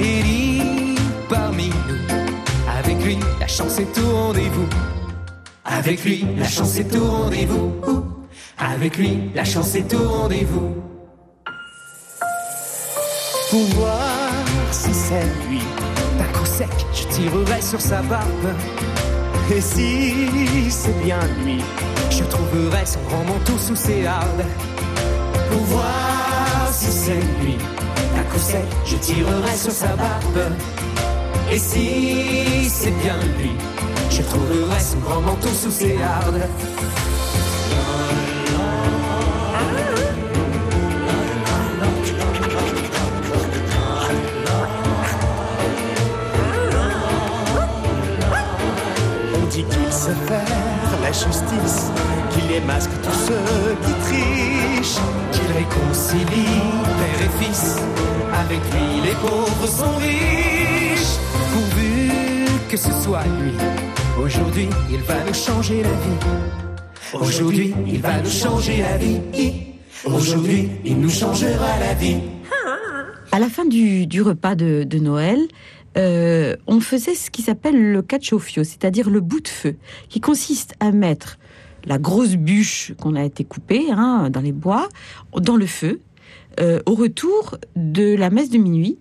Élie 0.00 0.96
parmi 1.28 1.68
nous, 1.68 2.16
avec 2.80 3.00
lui 3.04 3.18
la 3.38 3.46
chance 3.46 3.78
est 3.78 3.96
au 4.00 4.10
rendez-vous. 4.10 4.68
Avec 5.64 6.04
lui 6.04 6.26
la 6.36 6.48
chance 6.48 6.76
est 6.80 6.96
au 6.96 7.04
rendez-vous. 7.04 8.15
Avec 8.58 8.96
lui 8.96 9.30
la 9.34 9.44
chance 9.44 9.74
est 9.74 9.92
au 9.92 10.08
rendez-vous. 10.08 10.74
Pour 13.50 13.64
voir 13.76 14.32
si 14.72 14.92
c'est 14.94 15.24
lui, 15.48 15.60
d'un 16.18 16.38
coup 16.38 16.46
sec, 16.46 16.68
je 16.94 17.06
tirerai 17.14 17.60
sur 17.60 17.80
sa 17.80 18.00
barbe. 18.02 18.48
Et 19.54 19.60
si 19.60 20.70
c'est 20.70 20.98
bien 21.04 21.20
lui, 21.44 21.62
je 22.10 22.24
trouverai 22.24 22.84
son 22.86 23.00
grand 23.08 23.24
manteau 23.24 23.58
sous 23.58 23.76
ses 23.76 24.06
hardes. 24.06 24.44
Pour 25.50 25.62
voir 25.64 26.68
si 26.72 26.90
c'est 26.90 27.20
lui, 27.42 27.56
d'un 28.14 28.24
coup 28.24 28.38
sec, 28.38 28.64
je 28.86 28.96
tirerai 28.96 29.54
sur 29.54 29.72
sa 29.72 29.94
barbe. 29.96 30.52
Et 31.52 31.58
si 31.58 32.68
c'est 32.70 32.90
bien 33.02 33.16
lui, 33.38 33.50
je 34.10 34.22
trouverai 34.22 34.80
son 34.80 34.98
grand 34.98 35.20
manteau 35.20 35.48
sous 35.48 35.70
ses 35.70 35.98
hardes. 36.02 36.48
La 51.06 51.12
justice, 51.12 51.92
qu'il 52.30 52.50
émasque 52.50 52.90
tous 53.02 53.18
ceux 53.28 53.76
qui 53.84 53.92
trichent, 54.06 55.02
qu'il 55.30 55.48
réconcilie 55.60 56.58
père 56.98 57.20
et 57.26 57.44
fils. 57.44 57.76
Avec 58.42 58.60
lui, 58.72 58.88
les 59.06 59.14
pauvres 59.24 59.68
sont 59.68 59.96
riches. 59.98 61.16
Pourvu 61.52 62.10
que 62.68 62.76
ce 62.76 62.90
soit 63.04 63.22
lui, 63.38 63.52
aujourd'hui, 64.20 64.68
il 64.90 65.02
va 65.02 65.14
nous 65.24 65.34
changer 65.34 65.82
la 65.84 65.96
vie. 66.04 67.24
Aujourd'hui, 67.24 67.72
il 67.86 68.00
va 68.00 68.20
nous 68.20 68.30
changer 68.30 68.78
la 68.78 68.96
vie. 68.96 69.20
Aujourd'hui, 70.04 70.68
il 70.84 70.98
nous 70.98 71.10
changera 71.10 71.78
la 71.78 71.94
vie. 71.94 72.18
À 73.30 73.38
la 73.38 73.48
fin 73.48 73.64
du, 73.64 74.22
repas 74.22 74.56
de 74.56 74.98
Noël, 74.98 75.38
euh, 75.96 76.56
on 76.66 76.80
faisait 76.80 77.14
ce 77.14 77.30
qui 77.30 77.42
s'appelle 77.42 77.92
le 77.92 78.02
cacciofio, 78.02 78.64
c'est-à-dire 78.64 79.10
le 79.10 79.20
bout 79.20 79.40
de 79.40 79.48
feu, 79.48 79.76
qui 80.08 80.20
consiste 80.20 80.74
à 80.80 80.92
mettre 80.92 81.38
la 81.84 81.98
grosse 81.98 82.36
bûche 82.36 82.92
qu'on 83.00 83.14
a 83.14 83.24
été 83.24 83.44
coupée 83.44 83.86
hein, 83.90 84.28
dans 84.30 84.40
les 84.40 84.52
bois 84.52 84.88
dans 85.34 85.56
le 85.56 85.66
feu 85.66 86.00
euh, 86.60 86.80
au 86.86 86.94
retour 86.94 87.56
de 87.76 88.14
la 88.14 88.30
messe 88.30 88.50
de 88.50 88.58
minuit. 88.58 88.98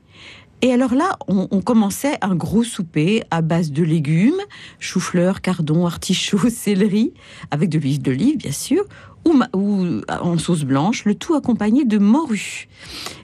Et 0.62 0.72
alors 0.72 0.96
là, 0.96 1.18
on, 1.28 1.48
on 1.52 1.62
commençait 1.62 2.18
un 2.22 2.36
gros 2.36 2.64
souper 2.64 3.24
à 3.30 3.42
base 3.42 3.72
de 3.72 3.84
légumes, 3.84 4.40
chou-fleur, 4.80 5.42
cardon, 5.42 5.86
artichaut, 5.86 6.50
céleri, 6.50 7.14
avec 7.52 7.70
de 7.70 7.78
l'huile 7.78 8.02
d'olive, 8.02 8.38
bien 8.38 8.52
sûr, 8.52 8.86
ou, 9.26 9.42
ou 9.58 10.02
en 10.08 10.38
sauce 10.38 10.64
blanche, 10.64 11.06
le 11.06 11.16
tout 11.16 11.36
accompagné 11.36 11.86
de 11.86 11.98
morue. 11.98 12.68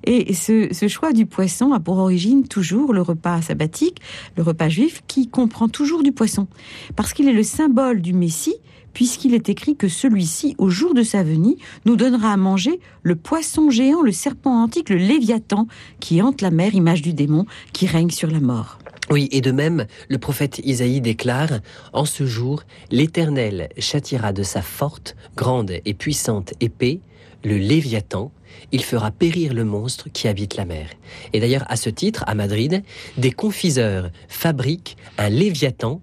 Et 0.04 0.34
ce, 0.34 0.68
ce 0.72 0.88
choix 0.88 1.14
du 1.14 1.26
poisson 1.26 1.74
a 1.74 1.80
pour 1.80 1.98
origine 1.98 2.48
toujours 2.48 2.94
le 2.94 3.02
repas 3.02 3.42
sabbatique, 3.42 4.02
le 4.36 4.44
repas 4.44 4.70
juif, 4.70 5.02
qui 5.08 5.30
comprend 5.30 5.68
toujours 5.68 6.04
du 6.04 6.12
poisson. 6.12 6.48
Parce 6.96 7.14
qu'il 7.14 7.28
est 7.28 7.34
le 7.34 7.44
symbole 7.44 8.02
du 8.02 8.14
Messie, 8.14 8.56
puisqu'il 8.94 9.34
est 9.34 9.50
écrit 9.50 9.76
que 9.76 9.88
celui-ci, 9.88 10.56
au 10.58 10.70
jour 10.70 10.94
de 10.94 11.04
sa 11.04 11.24
venue, 11.24 11.56
nous 11.86 11.96
donnera 11.96 12.34
à 12.34 12.38
manger 12.38 12.80
le 13.04 13.16
poisson 13.16 13.70
géant, 13.70 14.02
le 14.02 14.12
serpent 14.12 14.64
antique, 14.64 14.90
le 14.90 14.98
léviathan, 14.98 15.68
qui 16.00 16.22
hante 16.22 16.42
la 16.42 16.52
mer, 16.52 16.76
image 16.76 17.02
du 17.02 17.14
démon, 17.14 17.46
qui 17.74 17.88
règne 17.88 18.10
sur 18.10 18.30
la 18.30 18.40
mort. 18.40 18.80
Oui, 19.12 19.28
et 19.34 19.42
de 19.42 19.52
même, 19.52 19.88
le 20.08 20.18
prophète 20.20 20.62
Isaïe 20.64 21.02
déclare 21.02 21.60
En 21.92 22.06
ce 22.06 22.26
jour, 22.26 22.64
l'Éternel 22.92 23.68
châtiera 23.78 24.32
de 24.32 24.42
sa 24.42 24.62
forte, 24.62 25.18
grande 25.36 25.74
et 25.84 25.94
puissante 25.94 26.54
épée 26.62 27.02
le 27.44 27.58
Léviathan. 27.58 28.32
Il 28.72 28.86
fera 28.86 29.12
périr 29.12 29.54
le 29.54 29.66
monstre 29.66 30.08
qui 30.14 30.30
habite 30.30 30.56
la 30.56 30.64
mer. 30.64 30.88
Et 31.34 31.42
d'ailleurs, 31.42 31.66
à 31.68 31.76
ce 31.76 31.90
titre, 31.90 32.24
à 32.26 32.36
Madrid, 32.36 32.84
des 33.18 33.32
confiseurs 33.32 34.12
fabriquent 34.30 34.96
un 35.18 35.28
Léviathan 35.28 36.02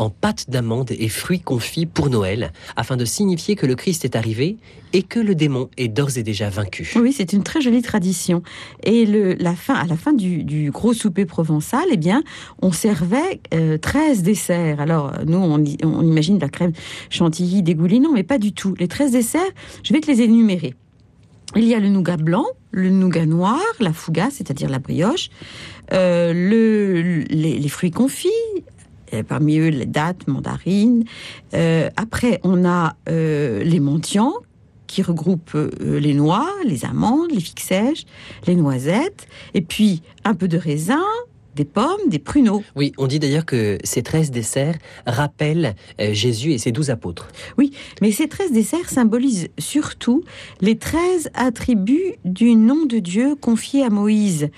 en 0.00 0.08
pâte 0.08 0.48
d'amande 0.48 0.92
et 0.92 1.08
fruits 1.08 1.40
confits 1.40 1.84
pour 1.84 2.08
Noël, 2.08 2.52
afin 2.74 2.96
de 2.96 3.04
signifier 3.04 3.54
que 3.54 3.66
le 3.66 3.74
Christ 3.74 4.06
est 4.06 4.16
arrivé 4.16 4.56
et 4.94 5.02
que 5.02 5.20
le 5.20 5.34
démon 5.34 5.68
est 5.76 5.88
d'ores 5.88 6.16
et 6.16 6.22
déjà 6.22 6.48
vaincu. 6.48 6.90
Oui, 6.96 7.12
c'est 7.12 7.34
une 7.34 7.42
très 7.42 7.60
jolie 7.60 7.82
tradition. 7.82 8.42
Et 8.82 9.04
la 9.04 9.54
fin, 9.54 9.74
à 9.74 9.84
la 9.84 9.96
fin 9.96 10.14
du, 10.14 10.70
gros 10.70 10.94
souper 10.94 11.26
provençal, 11.26 11.84
eh 11.92 11.98
bien, 11.98 12.22
on 12.62 12.72
servait 12.72 13.40
euh, 13.52 13.76
13 13.76 14.22
desserts. 14.22 14.80
Alors, 14.80 15.12
nous, 15.26 15.38
on, 15.38 16.02
imagine 16.02 16.38
la 16.38 16.48
crème 16.48 16.72
chantilly 17.10 17.62
dégoulinant, 17.62 18.12
mais 18.12 18.22
pas 18.22 18.38
du 18.38 18.52
tout. 18.52 18.74
Les 18.78 18.88
13 18.88 19.12
desserts, 19.12 19.42
je 19.82 19.92
vais 19.92 20.00
te 20.00 20.10
les 20.10 20.22
énumérer. 20.22 20.74
Il 21.56 21.64
y 21.64 21.74
a 21.74 21.80
le 21.80 21.88
nougat 21.88 22.16
blanc, 22.16 22.46
le 22.70 22.88
nougat 22.88 23.26
noir, 23.26 23.60
la 23.80 23.92
fougasse, 23.92 24.34
c'est-à-dire 24.34 24.70
la 24.70 24.78
brioche, 24.78 25.28
euh, 25.92 26.32
le, 26.32 27.24
les, 27.28 27.68
fruits 27.68 27.90
confits, 27.90 28.28
parmi 29.26 29.58
eux 29.58 29.68
les 29.68 29.86
dattes, 29.86 30.26
mandarines. 30.28 31.04
Euh, 31.54 31.88
après, 31.96 32.40
on 32.44 32.64
a 32.64 32.96
euh, 33.08 33.62
les 33.62 33.80
mendiants, 33.80 34.34
qui 34.90 35.02
regroupent 35.02 35.54
euh, 35.54 36.00
les 36.00 36.14
noix, 36.14 36.50
les 36.64 36.84
amandes, 36.84 37.30
les 37.30 37.40
figues 37.40 37.60
sèches, 37.60 38.06
les 38.48 38.56
noisettes, 38.56 39.28
et 39.54 39.60
puis 39.60 40.02
un 40.24 40.34
peu 40.34 40.48
de 40.48 40.58
raisin, 40.58 41.04
des 41.54 41.64
pommes, 41.64 42.08
des 42.08 42.18
pruneaux. 42.18 42.62
Oui, 42.74 42.92
on 42.98 43.06
dit 43.06 43.20
d'ailleurs 43.20 43.44
que 43.44 43.78
ces 43.84 44.02
13 44.02 44.32
desserts 44.32 44.78
rappellent 45.06 45.74
euh, 46.00 46.12
Jésus 46.12 46.52
et 46.52 46.58
ses 46.58 46.72
douze 46.72 46.90
apôtres. 46.90 47.28
Mais 48.00 48.10
ces 48.10 48.28
13 48.28 48.52
desserts 48.52 48.88
symbolisent 48.88 49.48
surtout 49.58 50.24
les 50.60 50.76
13 50.76 51.30
attributs 51.34 52.14
du 52.24 52.56
nom 52.56 52.84
de 52.84 52.98
Dieu 52.98 53.36
confié 53.36 53.84
à 53.84 53.90
Moïse. 53.90 54.48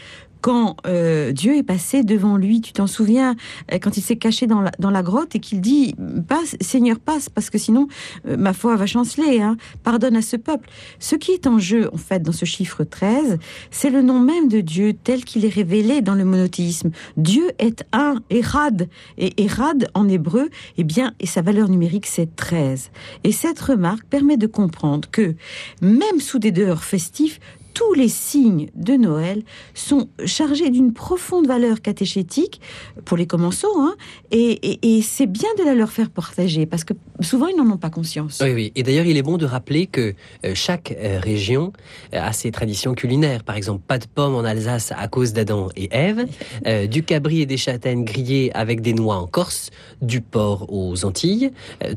Quand 0.42 0.76
euh, 0.87 1.30
Dieu 1.30 1.56
est 1.56 1.62
passé 1.62 2.02
devant 2.02 2.37
lui, 2.37 2.61
tu 2.61 2.72
t'en 2.72 2.88
souviens, 2.88 3.37
euh, 3.72 3.78
quand 3.80 3.96
il 3.96 4.02
s'est 4.02 4.16
caché 4.16 4.49
dans 4.49 4.61
la, 4.61 5.02
grotte 5.02 5.37
et 5.37 5.38
qu'il 5.38 5.61
dit 5.61 5.94
passe, 6.26 6.56
Seigneur, 6.61 6.99
passe, 6.99 7.28
parce 7.28 7.49
que 7.49 7.58
sinon 7.58 7.87
euh, 8.26 8.37
ma 8.37 8.52
foi 8.52 8.75
va 8.75 8.87
chanceler, 8.87 9.40
hein, 9.40 9.56
pardonne 9.84 10.16
à 10.16 10.22
ce 10.22 10.37
peuple. 10.37 10.68
Ce 10.99 11.14
qui 11.14 11.30
est 11.30 11.46
en 11.46 11.61
jeu, 11.61 11.88
en 11.92 11.96
fait, 11.96 12.25
dans 12.25 12.32
ce 12.32 12.44
chiffre 12.44 12.82
13, 12.82 13.38
c'est 13.70 13.90
le 13.90 14.02
nom 14.02 14.18
même 14.18 14.49
de 14.49 14.61
Dieu 14.61 14.94
tel 14.94 15.25
qu'il 15.25 15.44
est 15.44 15.54
révélé 15.54 16.02
dans 16.02 16.14
le 16.14 16.25
monothéisme. 16.25 16.90
Dieu 17.16 17.52
est 17.61 17.84
un, 17.92 18.16
Erad. 18.28 18.88
Et 19.18 19.44
Erad, 19.44 19.90
en 19.94 20.08
hébreu, 20.08 20.50
eh 20.76 20.84
bien, 20.84 21.14
et 21.20 21.26
sa 21.26 21.42
valeur 21.42 21.68
numérique, 21.68 22.06
c'est 22.06 22.34
13. 22.34 22.90
Et 23.22 23.30
cette 23.30 23.61
remarque 23.61 24.06
permet 24.06 24.37
de 24.37 24.49
comprendre 24.49 25.08
que, 25.08 25.37
même 25.80 26.18
sous 26.18 26.40
des 26.40 26.50
dehors 26.50 26.82
festifs, 26.82 27.38
tous 27.74 27.94
les 27.94 28.08
signes 28.08 28.68
de 28.74 28.94
Noël 28.94 29.42
sont 29.74 30.08
chargés 30.24 30.70
d'une 30.70 30.92
profonde 30.92 31.46
valeur 31.46 31.80
catéchétique 31.80 32.60
pour 33.04 33.16
les 33.16 33.26
commensaux, 33.26 33.74
hein, 33.78 33.94
et, 34.30 35.00
c'est 35.02 35.26
bien 35.26 35.48
de 35.58 35.64
la 35.64 35.74
leur 35.74 35.90
faire 35.90 36.10
partager, 36.10 36.66
parce 36.66 36.84
que 36.84 36.94
souvent 37.20 37.46
ils 37.46 37.56
n'en 37.56 37.70
ont 37.70 37.76
pas 37.76 37.90
conscience. 37.90 38.40
Oui, 38.42 38.52
oui. 38.52 38.72
Et 38.74 38.82
d'ailleurs, 38.82 39.06
il 39.06 39.16
est 39.16 39.22
bon 39.22 39.36
de 39.36 39.46
rappeler 39.46 39.86
que 39.86 40.14
euh, 40.44 40.52
chaque 40.54 40.92
euh, 40.92 41.18
région 41.20 41.72
a 42.12 42.32
ses 42.32 42.50
traditions 42.50 42.94
culinaires. 42.94 43.44
Par 43.44 43.56
exemple, 43.56 43.82
pas 43.86 43.98
de 43.98 44.06
pommes 44.06 44.34
en 44.34 44.44
Alsace 44.44 44.92
à 44.96 45.08
cause 45.08 45.32
d'Adam 45.32 45.68
et 45.76 45.88
Ève, 45.90 46.26
euh, 46.66 46.86
du 46.86 47.02
cabri 47.02 47.42
et 47.42 47.46
des 47.46 47.56
châtaignes 47.56 48.04
grillées 48.04 48.50
avec 48.54 48.80
des 48.80 48.92
noix 48.92 49.16
en 49.16 49.26
Corse, 49.26 49.70
du 50.00 50.20
porc 50.20 50.66
aux 50.72 51.04
Antilles. 51.04 51.50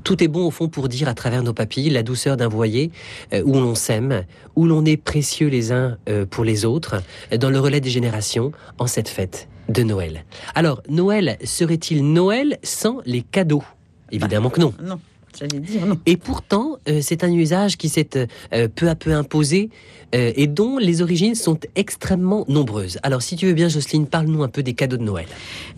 tout 0.04 0.24
est 0.24 0.28
bon 0.28 0.48
au 0.48 0.52
fond 0.52 0.68
pour 0.68 0.90
dire 0.90 1.08
à 1.08 1.14
travers 1.14 1.44
nos 1.44 1.54
papilles 1.54 1.90
la 1.90 2.04
douceur 2.04 2.38
d'un 2.38 2.48
voyer 2.48 2.92
où 3.34 3.54
l'on 3.54 3.76
s'aime, 3.76 4.24
où 4.56 4.66
l'on 4.66 4.86
est 4.86 4.98
précieux 4.98 5.48
les 5.48 5.65
uns 5.72 5.98
euh, 6.10 6.26
pour 6.26 6.44
les 6.44 6.66
autres, 6.66 7.02
dans 7.38 7.50
le 7.50 7.60
relais 7.60 7.82
des 7.82 7.90
générations, 7.90 8.52
en 8.78 8.88
cette 8.88 9.10
fête 9.10 9.48
de 9.70 9.84
Noël. 9.84 10.26
Alors, 10.54 10.82
Noël 10.90 11.38
serait-il 11.44 12.12
Noël 12.12 12.58
sans 12.64 13.02
les 13.06 13.22
cadeaux? 13.22 13.64
Évidemment 14.12 14.50
que 14.50 14.62
non. 14.62 14.74
Non. 14.82 15.00
Dire 15.44 15.86
non. 15.86 15.98
Et 16.06 16.18
pourtant, 16.18 16.78
euh, 16.88 17.00
c'est 17.02 17.24
un 17.24 17.32
usage 17.32 17.78
qui 17.78 17.90
s'est 17.90 18.28
euh, 18.54 18.68
peu 18.74 18.90
à 18.90 18.96
peu 18.96 19.14
imposé 19.14 19.70
euh, 20.16 20.32
et 20.36 20.48
dont 20.48 20.78
les 20.78 21.02
origines 21.02 21.36
sont 21.36 21.60
extrêmement 21.76 22.46
nombreuses. 22.48 23.00
Alors, 23.04 23.22
si 23.22 23.36
tu 23.36 23.48
veux 23.48 23.54
bien, 23.54 23.68
Jocelyne, 23.68 24.08
parle-nous 24.08 24.44
un 24.44 24.48
peu 24.48 24.64
des 24.64 24.74
cadeaux 24.74 24.98
de 24.98 25.04
Noël. 25.04 25.26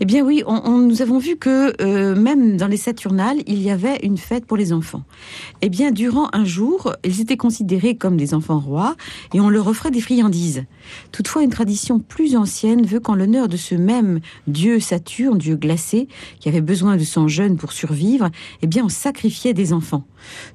Eh 0.00 0.04
bien, 0.04 0.24
oui, 0.24 0.42
on, 0.46 0.78
nous 0.78 1.02
avons 1.02 1.18
vu 1.18 1.36
que 1.36 1.74
euh, 1.82 2.14
même 2.14 2.56
dans 2.56 2.68
les 2.68 2.76
Saturnales, 2.76 3.38
il 3.46 3.60
y 3.60 3.70
avait 3.70 3.98
une 4.02 4.18
fête 4.18 4.44
pour 4.44 4.56
les 4.56 4.72
enfants. 4.72 5.02
Eh 5.60 5.68
bien, 5.68 5.90
durant 5.90 6.28
un 6.32 6.44
jour, 6.44 6.94
ils 7.04 7.20
étaient 7.20 7.36
considérés 7.36 7.96
comme 7.96 8.16
des 8.16 8.34
enfants 8.34 8.60
rois 8.60 8.96
et 9.34 9.40
on 9.40 9.48
leur 9.48 9.66
offrait 9.66 9.90
des 9.90 10.00
friandises. 10.00 10.64
Toutefois, 11.10 11.42
une 11.42 11.50
tradition 11.50 11.98
plus 11.98 12.36
ancienne 12.36 12.84
veut 12.84 13.00
qu'en 13.00 13.14
l'honneur 13.14 13.48
de 13.48 13.56
ce 13.56 13.74
même 13.74 14.20
dieu 14.46 14.78
Saturne, 14.78 15.38
dieu 15.38 15.56
glacé, 15.56 16.06
qui 16.38 16.48
avait 16.48 16.60
besoin 16.60 16.96
de 16.96 17.04
sang 17.04 17.28
jeune 17.28 17.56
pour 17.56 17.72
survivre, 17.72 18.30
eh 18.62 18.66
bien, 18.66 18.84
on 18.84 18.88
sacrifiait 18.88 19.47
des 19.54 19.72
enfants. 19.72 20.04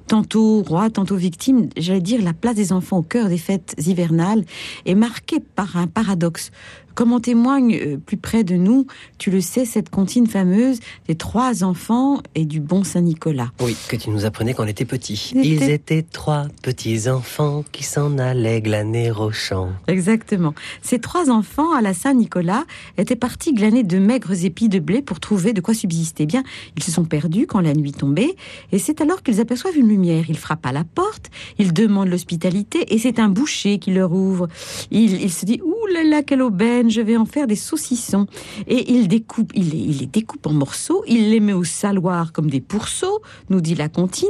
Tantôt 0.06 0.62
roi, 0.62 0.90
tantôt 0.90 1.16
victime, 1.16 1.68
j'allais 1.76 2.00
dire 2.00 2.22
la 2.22 2.32
place 2.32 2.54
des 2.54 2.72
enfants 2.72 2.98
au 2.98 3.02
cœur 3.02 3.28
des 3.28 3.38
fêtes 3.38 3.74
hivernales 3.84 4.44
est 4.86 4.94
marquée 4.94 5.40
par 5.40 5.76
un 5.76 5.86
paradoxe. 5.86 6.50
Comme 6.94 7.12
en 7.12 7.18
témoigne 7.18 7.74
euh, 7.74 7.96
plus 7.96 8.16
près 8.16 8.44
de 8.44 8.54
nous, 8.54 8.86
tu 9.18 9.32
le 9.32 9.40
sais, 9.40 9.64
cette 9.64 9.90
comptine 9.90 10.28
fameuse 10.28 10.78
des 11.08 11.16
trois 11.16 11.64
enfants 11.64 12.20
et 12.36 12.44
du 12.44 12.60
bon 12.60 12.84
Saint-Nicolas. 12.84 13.50
Oui, 13.60 13.76
que 13.88 13.96
tu 13.96 14.10
nous 14.10 14.24
apprenais 14.24 14.54
quand 14.54 14.62
on 14.62 14.68
était 14.68 14.84
petits. 14.84 15.32
Ils, 15.34 15.64
étaient... 15.64 16.02
trois 16.02 16.46
petits 16.62 17.08
enfants 17.08 17.64
qui 17.72 17.82
s'en 17.82 18.18
allaient 18.18 18.60
glaner 18.60 19.10
au 19.10 19.32
champ. 19.32 19.70
Exactement. 19.88 20.54
Ces 20.82 21.00
trois 21.00 21.30
enfants, 21.30 21.72
à 21.74 21.80
la 21.80 21.94
Saint-Nicolas, 21.94 22.64
étaient 22.96 23.16
partis 23.16 23.54
glaner 23.54 23.82
de 23.82 23.98
maigres 23.98 24.44
épis 24.44 24.68
de 24.68 24.78
blé 24.78 25.02
pour 25.02 25.18
trouver 25.18 25.52
de 25.52 25.60
quoi 25.60 25.74
subsister. 25.74 26.26
Bien, 26.26 26.44
ils 26.76 26.84
se 26.84 26.92
sont 26.92 27.04
perdus 27.04 27.48
quand 27.48 27.60
la 27.60 27.74
nuit 27.74 27.92
tombait, 27.92 28.36
et 28.70 28.78
c'est 28.78 29.00
alors 29.00 29.24
qu'ils 29.24 29.40
aperçoivent 29.54 29.76
une 29.76 29.88
lumière. 29.88 30.24
Ils 30.28 30.36
frappent 30.36 30.66
à 30.66 30.72
la 30.72 30.82
porte, 30.82 31.30
ils 31.60 31.72
demandent 31.72 32.08
l'hospitalité, 32.08 32.92
et 32.92 32.98
c'est 32.98 33.20
un 33.20 33.28
boucher 33.28 33.78
qui 33.78 33.92
leur 33.92 34.12
ouvre. 34.12 34.48
Il, 34.90 35.30
se 35.30 35.46
dit, 35.46 35.60
ouh 35.62 35.86
là 35.92 36.02
là, 36.02 36.22
quelle 36.24 36.42
aubaine 36.42 36.90
je 36.90 37.00
vais 37.00 37.16
en 37.16 37.24
faire 37.24 37.46
des 37.46 37.54
saucissons. 37.54 38.26
Et 38.66 38.92
il 38.92 39.06
découpe, 39.06 39.52
il 39.54 39.70
les, 39.70 39.78
il 39.78 39.98
les 39.98 40.06
découpe 40.06 40.44
en 40.48 40.52
morceaux, 40.52 41.04
il 41.06 41.30
les 41.30 41.38
met 41.38 41.52
au 41.52 41.62
saloir 41.62 42.32
comme 42.32 42.50
des 42.50 42.60
pourceaux, 42.60 43.22
nous 43.48 43.60
dit 43.60 43.76
la 43.76 43.88
comptine. 43.88 44.26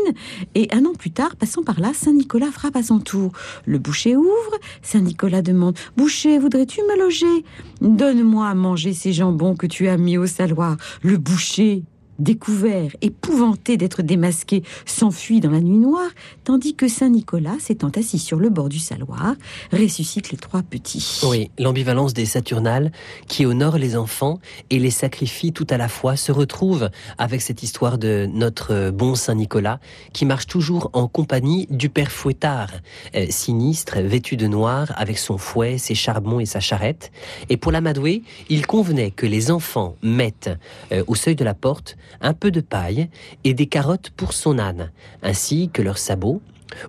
Et 0.55 0.69
un 0.73 0.85
an 0.85 0.93
plus 0.93 1.11
tard, 1.11 1.37
passant 1.37 1.63
par 1.63 1.81
là, 1.81 1.93
Saint-Nicolas 1.95 2.51
frappe 2.53 2.77
à 2.77 2.83
son 2.83 2.99
tour. 2.99 3.33
Le 3.65 3.79
boucher 3.79 4.17
ouvre, 4.17 4.59
Saint-Nicolas 4.83 5.41
demande 5.41 5.79
Boucher, 5.97 6.39
voudrais-tu 6.39 6.83
me 6.83 7.03
loger? 7.03 7.45
Donne-moi 7.81 8.47
à 8.47 8.55
manger 8.55 8.93
ces 8.93 9.15
jambons 9.15 9.57
que 9.57 9.67
tu 9.67 9.89
as 9.89 9.97
mis 9.97 10.19
au 10.19 10.27
saloir. 10.27 10.77
Le 11.03 11.17
boucher 11.17 11.83
découvert, 12.19 12.91
épouvanté 13.03 13.77
d'être 13.77 14.03
démasqué, 14.03 14.63
s'enfuit 14.87 15.41
dans 15.41 15.51
la 15.51 15.61
nuit 15.61 15.79
noire, 15.79 16.11
tandis 16.45 16.75
que 16.75 16.89
Saint 16.89 17.11
Nicolas, 17.11 17.57
s'étant 17.59 17.91
assis 17.91 18.19
sur 18.19 18.39
le 18.39 18.51
bord 18.51 18.69
du 18.69 18.79
saloir, 18.79 19.35
ressuscite 19.73 20.31
les 20.31 20.39
trois 20.39 20.63
petits. 20.63 21.21
Oui, 21.25 21.51
l'ambivalence 21.59 22.15
des 22.15 22.27
Saturnales 22.27 22.93
qui 23.29 23.47
honore 23.47 23.79
les 23.79 23.97
enfants 23.97 24.41
et 24.71 24.79
les 24.79 24.91
sacrifie 24.91 25.53
tout 25.53 25.67
à 25.71 25.77
la 25.77 25.89
fois 25.89 26.17
se 26.17 26.33
retrouve 26.33 26.91
avec 27.19 27.43
cette 27.43 27.63
histoire 27.63 27.99
de 27.99 28.29
notre 28.33 28.91
bon 28.91 29.15
Saint 29.15 29.35
Nicolas 29.35 29.81
qui 30.13 30.25
marche 30.25 30.47
toujours 30.47 30.91
en 30.93 31.09
compagnie 31.09 31.67
du 31.71 31.89
père 31.89 32.11
Fouettard, 32.11 32.71
euh, 33.15 33.27
sinistre, 33.31 33.99
vêtu 34.01 34.37
de 34.37 34.47
noir, 34.47 34.93
avec 34.97 35.19
son 35.19 35.39
fouet, 35.39 35.79
ses 35.79 35.95
charbons 35.95 36.41
et 36.41 36.47
sa 36.47 36.61
charrette. 36.61 37.11
Et 37.49 37.57
pour 37.57 37.73
l'amadouer, 37.73 38.23
il 38.49 38.67
convenait 38.67 39.11
que 39.11 39.27
les 39.27 39.51
enfants 39.51 39.97
mettent 40.03 40.51
euh, 40.93 41.03
au 41.07 41.15
seuil 41.15 41.37
de 41.37 41.45
la 41.45 41.55
porte 41.55 41.97
un 42.21 42.35
peu 42.35 42.51
de 42.51 42.61
paille 42.61 43.09
et 43.45 43.55
des 43.55 43.67
carottes 43.67 44.11
pour 44.11 44.33
son 44.33 44.59
âne, 44.59 44.91
ainsi 45.23 45.71
que 45.73 45.83
leurs 45.83 45.99
sabots, 45.99 46.41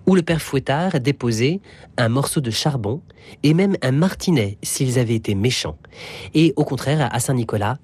où 0.06 0.14
le 0.14 0.22
père 0.22 0.42
Fouettard 0.42 1.00
déposait 1.00 1.60
un 1.96 2.08
morceau 2.08 2.40
de 2.40 2.50
charbon 2.50 3.02
et 3.42 3.54
même 3.54 3.76
un 3.82 3.92
martinet 3.92 4.58
s'ils 4.62 4.98
avaient 4.98 5.14
été 5.14 5.34
méchants. 5.34 5.78
Et 6.34 6.52
au 6.56 6.64
contraire, 6.64 7.08
à 7.12 7.20
Saint-Nicolas, 7.20 7.78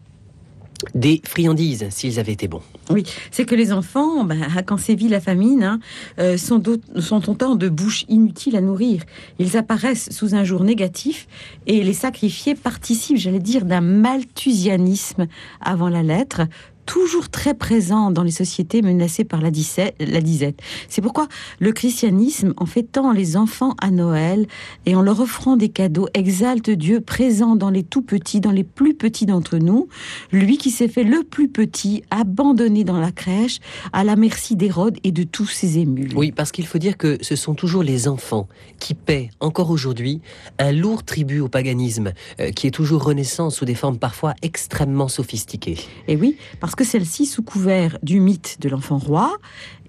des 0.95 1.21
friandises 1.25 1.87
s'ils 1.91 2.19
avaient 2.19 2.33
été 2.33 2.49
bons. 2.49 2.63
Oui, 2.91 3.05
c'est 3.31 3.45
que 3.45 3.55
les 3.55 3.73
enfants, 3.73 4.25
ben, 4.25 4.41
quand 4.67 4.77
sévit 4.77 5.09
la 5.09 5.21
famine, 5.21 5.63
hein, 5.63 5.81
euh, 6.19 6.37
sont, 6.37 6.61
sont 6.99 7.31
autant 7.31 7.55
de 7.55 7.69
bouches 7.69 8.05
inutiles 8.09 8.57
à 8.57 8.61
nourrir. 8.61 9.03
Ils 9.39 9.57
apparaissent 9.57 10.11
sous 10.11 10.35
un 10.35 10.45
jour 10.45 10.65
négatif 10.65 11.29
et 11.67 11.83
les 11.83 11.93
sacrifiés 11.93 12.55
participent, 12.55 13.17
j'allais 13.17 13.39
dire, 13.39 13.65
d'un 13.65 13.81
malthusianisme 13.81 15.27
avant 15.61 15.89
la 15.89 16.03
lettre, 16.03 16.43
toujours 16.87 17.29
très 17.29 17.55
présent 17.55 18.11
dans 18.11 18.23
les 18.23 18.31
sociétés 18.31 18.83
menacées 18.83 19.25
par 19.25 19.41
la, 19.41 19.51
disette. 19.51 20.61
C'est 20.89 21.03
pourquoi 21.03 21.29
le 21.59 21.73
christianisme, 21.73 22.55
en 22.57 22.67
fêtant 22.67 23.13
les 23.13 23.37
enfants 23.37 23.75
à 23.81 23.91
Noël 23.91 24.47
et 24.87 24.95
en 24.95 25.03
leur 25.03 25.21
offrant 25.21 25.57
des 25.57 25.69
cadeaux, 25.69 26.09
exalte 26.15 26.71
Dieu 26.71 27.01
présent 27.01 27.57
dans 27.57 27.71
les 27.71 27.83
tout 27.83 28.03
petits, 28.03 28.41
dans 28.41 28.51
les 28.51 28.65
plus 28.65 28.95
petits 28.95 29.27
d'entre 29.27 29.59
nous, 29.59 29.89
lui 30.33 30.59
qui 30.59 30.71
s'est 30.71 30.89
fait 30.89 31.05
le 31.05 31.23
plus 31.23 31.49
petit, 31.49 32.03
abandonné 32.11 32.85
dans 32.85 32.99
la 32.99 33.13
crèche, 33.13 33.59
à 33.93 34.05
la 34.05 34.17
merci 34.17 34.57
d'Hérode 34.57 34.99
et 35.05 35.13
de 35.13 35.23
tous 35.23 35.47
ses 35.47 35.79
émules. 35.79 36.13
Oui, 36.17 36.33
parce 36.33 36.53
qu'il 36.53 36.67
faut 36.67 36.79
dire 36.79 36.97
que 36.97 37.19
ce 37.21 37.37
sont 37.37 37.55
toujours 37.55 37.83
les 37.83 38.09
enfants 38.09 38.49
qui 38.79 38.95
paient, 38.95 39.31
encore 39.41 39.71
aujourd'hui, 39.71 40.21
un 40.59 40.73
lourd 40.73 41.05
tribut 41.05 41.41
au 41.41 41.49
paganisme, 41.49 42.13
euh, 42.41 42.51
qui 42.51 42.67
est 42.67 42.71
toujours 42.71 43.05
renaissant 43.05 43.51
sous 43.51 43.65
des 43.65 43.75
formes 43.75 43.99
parfois 43.99 44.35
extrêmement 44.43 45.09
sophistiquées. 45.09 45.79
Et 46.09 46.17
oui, 46.17 46.37
parce 46.61 46.72
parce 46.73 46.89
que 46.89 46.91
celle-ci, 46.91 47.27
sous 47.27 47.43
couvert 47.43 47.99
du 48.03 48.19
mythe 48.19 48.57
de 48.61 48.71
l'enfant 48.71 48.97
roi, 48.97 49.37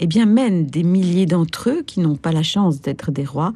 eh 0.01 0.05
bien, 0.05 0.25
mène 0.25 0.65
des 0.65 0.83
milliers 0.83 1.25
d'entre 1.25 1.69
eux 1.69 1.81
qui 1.81 2.01
n'ont 2.01 2.17
pas 2.17 2.33
la 2.33 2.43
chance 2.43 2.81
d'être 2.81 3.09
des 3.09 3.23
rois, 3.23 3.53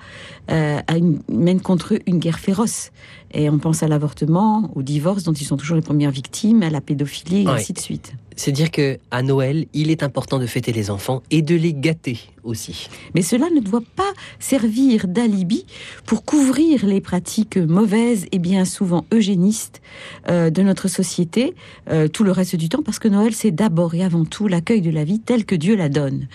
euh, 0.49 0.79
à 0.87 0.93
mène 1.27 1.59
contre 1.59 1.95
eux 1.95 1.99
une 2.07 2.19
guerre 2.19 2.39
féroce. 2.39 2.91
Et 3.33 3.49
on 3.49 3.57
pense 3.57 3.83
à 3.83 3.87
l'avortement, 3.87 4.71
au 4.75 4.81
divorce 4.81 5.23
dont 5.23 5.33
ils 5.33 5.45
sont 5.45 5.57
toujours 5.57 5.75
les 5.75 5.81
premières 5.81 6.11
victimes, 6.11 6.63
à 6.63 6.69
la 6.69 6.81
pédophilie 6.81 7.43
et 7.43 7.47
ainsi 7.47 7.73
de 7.73 7.79
suite. 7.79 8.13
C'est 8.35 8.51
dire 8.51 8.69
que 8.69 8.99
à 9.09 9.23
Noël, 9.23 9.65
il 9.73 9.89
est 9.89 10.03
important 10.03 10.37
de 10.37 10.45
fêter 10.45 10.71
les 10.71 10.91
enfants 10.91 11.23
et 11.31 11.41
de 11.41 11.55
les 11.55 11.73
gâter 11.73 12.19
aussi. 12.43 12.87
Mais 13.15 13.23
cela 13.23 13.49
ne 13.49 13.59
doit 13.59 13.81
pas 13.95 14.13
servir 14.39 15.07
d'alibi 15.07 15.65
pour 16.05 16.23
couvrir 16.23 16.85
les 16.85 17.01
pratiques 17.01 17.57
mauvaises 17.57 18.27
et 18.31 18.37
bien 18.37 18.63
souvent 18.63 19.05
eugénistes 19.11 19.81
euh, 20.29 20.51
de 20.51 20.61
notre 20.61 20.87
société 20.87 21.55
euh, 21.89 22.07
tout 22.07 22.23
le 22.23 22.31
reste 22.31 22.55
du 22.55 22.69
temps, 22.69 22.83
parce 22.83 22.99
que 22.99 23.07
Noël, 23.07 23.33
c'est 23.33 23.51
d'abord 23.51 23.95
et 23.95 24.03
avant 24.03 24.23
tout 24.23 24.47
l'accueil 24.47 24.81
de 24.81 24.91
la 24.91 25.03
vie 25.03 25.19
telle 25.19 25.43
que 25.43 25.55
Dieu 25.55 25.75
la 25.75 25.89
donne. 25.89 26.27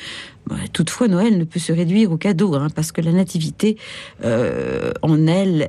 Toutefois, 0.72 1.08
Noël 1.08 1.38
ne 1.38 1.44
peut 1.44 1.60
se 1.60 1.72
réduire 1.72 2.10
au 2.12 2.16
cadeau, 2.16 2.54
hein, 2.54 2.68
parce 2.74 2.92
que 2.92 3.00
la 3.00 3.12
nativité, 3.12 3.76
euh, 4.24 4.92
en 5.02 5.26
elle, 5.26 5.68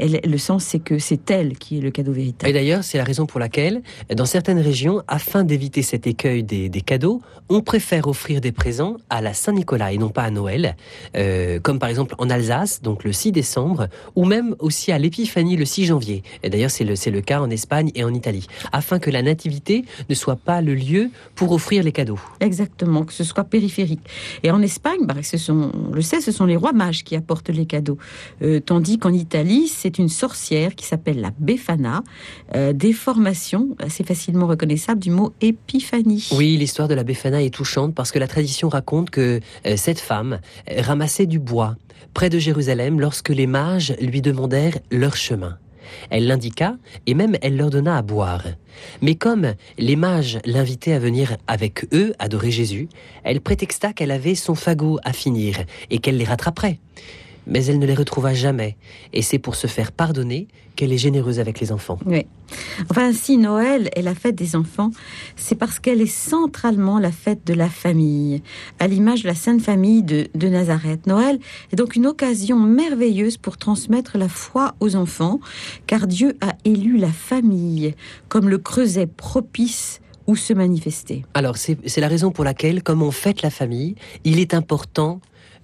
le 0.00 0.38
sens, 0.38 0.64
c'est 0.64 0.78
que 0.78 0.98
c'est 0.98 1.30
elle 1.30 1.56
qui 1.58 1.78
est 1.78 1.80
le 1.80 1.90
cadeau 1.90 2.12
véritable. 2.12 2.48
Et 2.48 2.52
d'ailleurs, 2.52 2.84
c'est 2.84 2.98
la 2.98 3.04
raison 3.04 3.26
pour 3.26 3.38
laquelle, 3.38 3.82
dans 4.14 4.26
certaines 4.26 4.58
régions, 4.58 5.02
afin 5.08 5.44
d'éviter 5.44 5.82
cet 5.82 6.06
écueil 6.06 6.42
des, 6.42 6.70
cadeaux, 6.80 7.20
on 7.48 7.60
préfère 7.60 8.08
offrir 8.08 8.40
des 8.40 8.52
présents 8.52 8.96
à 9.10 9.20
la 9.20 9.34
Saint-Nicolas 9.34 9.92
et 9.92 9.98
non 9.98 10.08
pas 10.08 10.22
à 10.22 10.30
Noël, 10.30 10.76
euh, 11.16 11.60
comme 11.60 11.78
par 11.78 11.88
exemple 11.88 12.14
en 12.18 12.30
Alsace, 12.30 12.82
donc 12.82 13.04
le 13.04 13.12
6 13.12 13.32
décembre, 13.32 13.88
ou 14.16 14.24
même 14.24 14.54
aussi 14.58 14.92
à 14.92 14.98
l'Épiphanie 14.98 15.56
le 15.56 15.64
6 15.64 15.86
janvier. 15.86 16.22
Et 16.42 16.50
d'ailleurs, 16.50 16.70
c'est 16.70 16.84
le, 16.84 16.94
le 17.10 17.20
cas 17.20 17.40
en 17.40 17.50
Espagne 17.50 17.90
et 17.94 18.04
en 18.04 18.12
Italie, 18.12 18.46
afin 18.72 18.98
que 18.98 19.10
la 19.10 19.22
nativité 19.22 19.84
ne 20.08 20.14
soit 20.14 20.36
pas 20.36 20.60
le 20.60 20.74
lieu 20.74 21.10
pour 21.34 21.52
offrir 21.52 21.82
les 21.82 21.92
cadeaux. 21.92 22.18
Exactement, 22.40 23.04
que 23.04 23.12
ce 23.12 23.24
soit 23.24 23.44
périphérique. 23.44 24.00
Et 24.42 24.50
en 24.50 24.62
Espagne, 24.62 25.00
bah, 25.02 25.14
ce 25.22 25.38
sont, 25.38 25.70
on 25.90 25.94
le 25.94 26.02
sait, 26.02 26.20
ce 26.20 26.32
sont 26.32 26.44
les 26.44 26.56
rois 26.56 26.72
mages 26.72 27.04
qui 27.04 27.16
apportent 27.16 27.50
les 27.50 27.66
cadeaux. 27.66 27.98
Euh, 28.42 28.60
tandis 28.60 28.98
qu'en 28.98 29.12
Italie, 29.12 29.68
c'est 29.68 29.98
une 29.98 30.08
sorcière 30.08 30.74
qui 30.74 30.86
s'appelle 30.86 31.20
la 31.20 31.30
Befana, 31.38 32.02
euh, 32.54 32.72
déformation 32.72 33.76
assez 33.78 34.04
facilement 34.04 34.46
reconnaissable 34.46 35.00
du 35.00 35.10
mot 35.10 35.32
épiphanie. 35.40 36.28
Oui, 36.32 36.56
l'histoire 36.56 36.88
de 36.88 36.94
la 36.94 37.04
Befana 37.04 37.42
est 37.42 37.54
touchante 37.54 37.94
parce 37.94 38.12
que 38.12 38.18
la 38.18 38.28
tradition 38.28 38.68
raconte 38.68 39.10
que 39.10 39.40
euh, 39.66 39.76
cette 39.76 40.00
femme 40.00 40.40
euh, 40.70 40.80
ramassait 40.82 41.26
du 41.26 41.38
bois 41.38 41.76
près 42.12 42.30
de 42.30 42.38
Jérusalem 42.38 43.00
lorsque 43.00 43.30
les 43.30 43.46
mages 43.46 43.94
lui 44.00 44.22
demandèrent 44.22 44.78
leur 44.90 45.16
chemin. 45.16 45.58
Elle 46.10 46.26
l'indiqua 46.26 46.76
et 47.06 47.14
même 47.14 47.36
elle 47.42 47.56
leur 47.56 47.70
donna 47.70 47.96
à 47.96 48.02
boire. 48.02 48.44
Mais 49.02 49.14
comme 49.14 49.54
les 49.78 49.96
mages 49.96 50.38
l'invitaient 50.44 50.92
à 50.92 50.98
venir 50.98 51.36
avec 51.46 51.86
eux 51.92 52.14
adorer 52.18 52.50
Jésus, 52.50 52.88
elle 53.22 53.40
prétexta 53.40 53.92
qu'elle 53.92 54.10
avait 54.10 54.34
son 54.34 54.54
fagot 54.54 54.98
à 55.04 55.12
finir 55.12 55.64
et 55.90 55.98
qu'elle 55.98 56.16
les 56.16 56.24
rattraperait. 56.24 56.78
Mais 57.46 57.66
elle 57.66 57.78
ne 57.78 57.86
les 57.86 57.94
retrouva 57.94 58.34
jamais, 58.34 58.76
et 59.12 59.22
c'est 59.22 59.38
pour 59.38 59.54
se 59.54 59.66
faire 59.66 59.92
pardonner 59.92 60.48
qu'elle 60.76 60.92
est 60.92 60.98
généreuse 60.98 61.40
avec 61.40 61.60
les 61.60 61.72
enfants. 61.72 61.98
Oui. 62.06 62.26
Enfin, 62.90 63.12
si 63.12 63.36
Noël 63.36 63.90
est 63.94 64.02
la 64.02 64.14
fête 64.14 64.34
des 64.34 64.56
enfants, 64.56 64.90
c'est 65.36 65.54
parce 65.54 65.78
qu'elle 65.78 66.00
est 66.00 66.06
centralement 66.06 66.98
la 66.98 67.12
fête 67.12 67.46
de 67.46 67.54
la 67.54 67.68
famille, 67.68 68.42
à 68.78 68.86
l'image 68.86 69.22
de 69.22 69.28
la 69.28 69.34
Sainte 69.34 69.62
Famille 69.62 70.02
de, 70.02 70.28
de 70.34 70.48
Nazareth. 70.48 71.06
Noël 71.06 71.38
est 71.72 71.76
donc 71.76 71.96
une 71.96 72.06
occasion 72.06 72.58
merveilleuse 72.58 73.36
pour 73.36 73.56
transmettre 73.56 74.18
la 74.18 74.28
foi 74.28 74.74
aux 74.80 74.96
enfants, 74.96 75.40
car 75.86 76.06
Dieu 76.06 76.36
a 76.40 76.54
élu 76.64 76.96
la 76.96 77.12
famille 77.12 77.94
comme 78.28 78.48
le 78.48 78.58
creuset 78.58 79.06
propice 79.06 80.00
où 80.26 80.36
se 80.36 80.52
manifester. 80.54 81.24
Alors, 81.34 81.56
c'est 81.56 81.76
c'est 81.86 82.00
la 82.00 82.08
raison 82.08 82.30
pour 82.30 82.44
laquelle, 82.44 82.82
comme 82.82 83.02
on 83.02 83.10
fête 83.10 83.42
la 83.42 83.50
famille, 83.50 83.94
il 84.24 84.38
est 84.38 84.54
important 84.54 85.20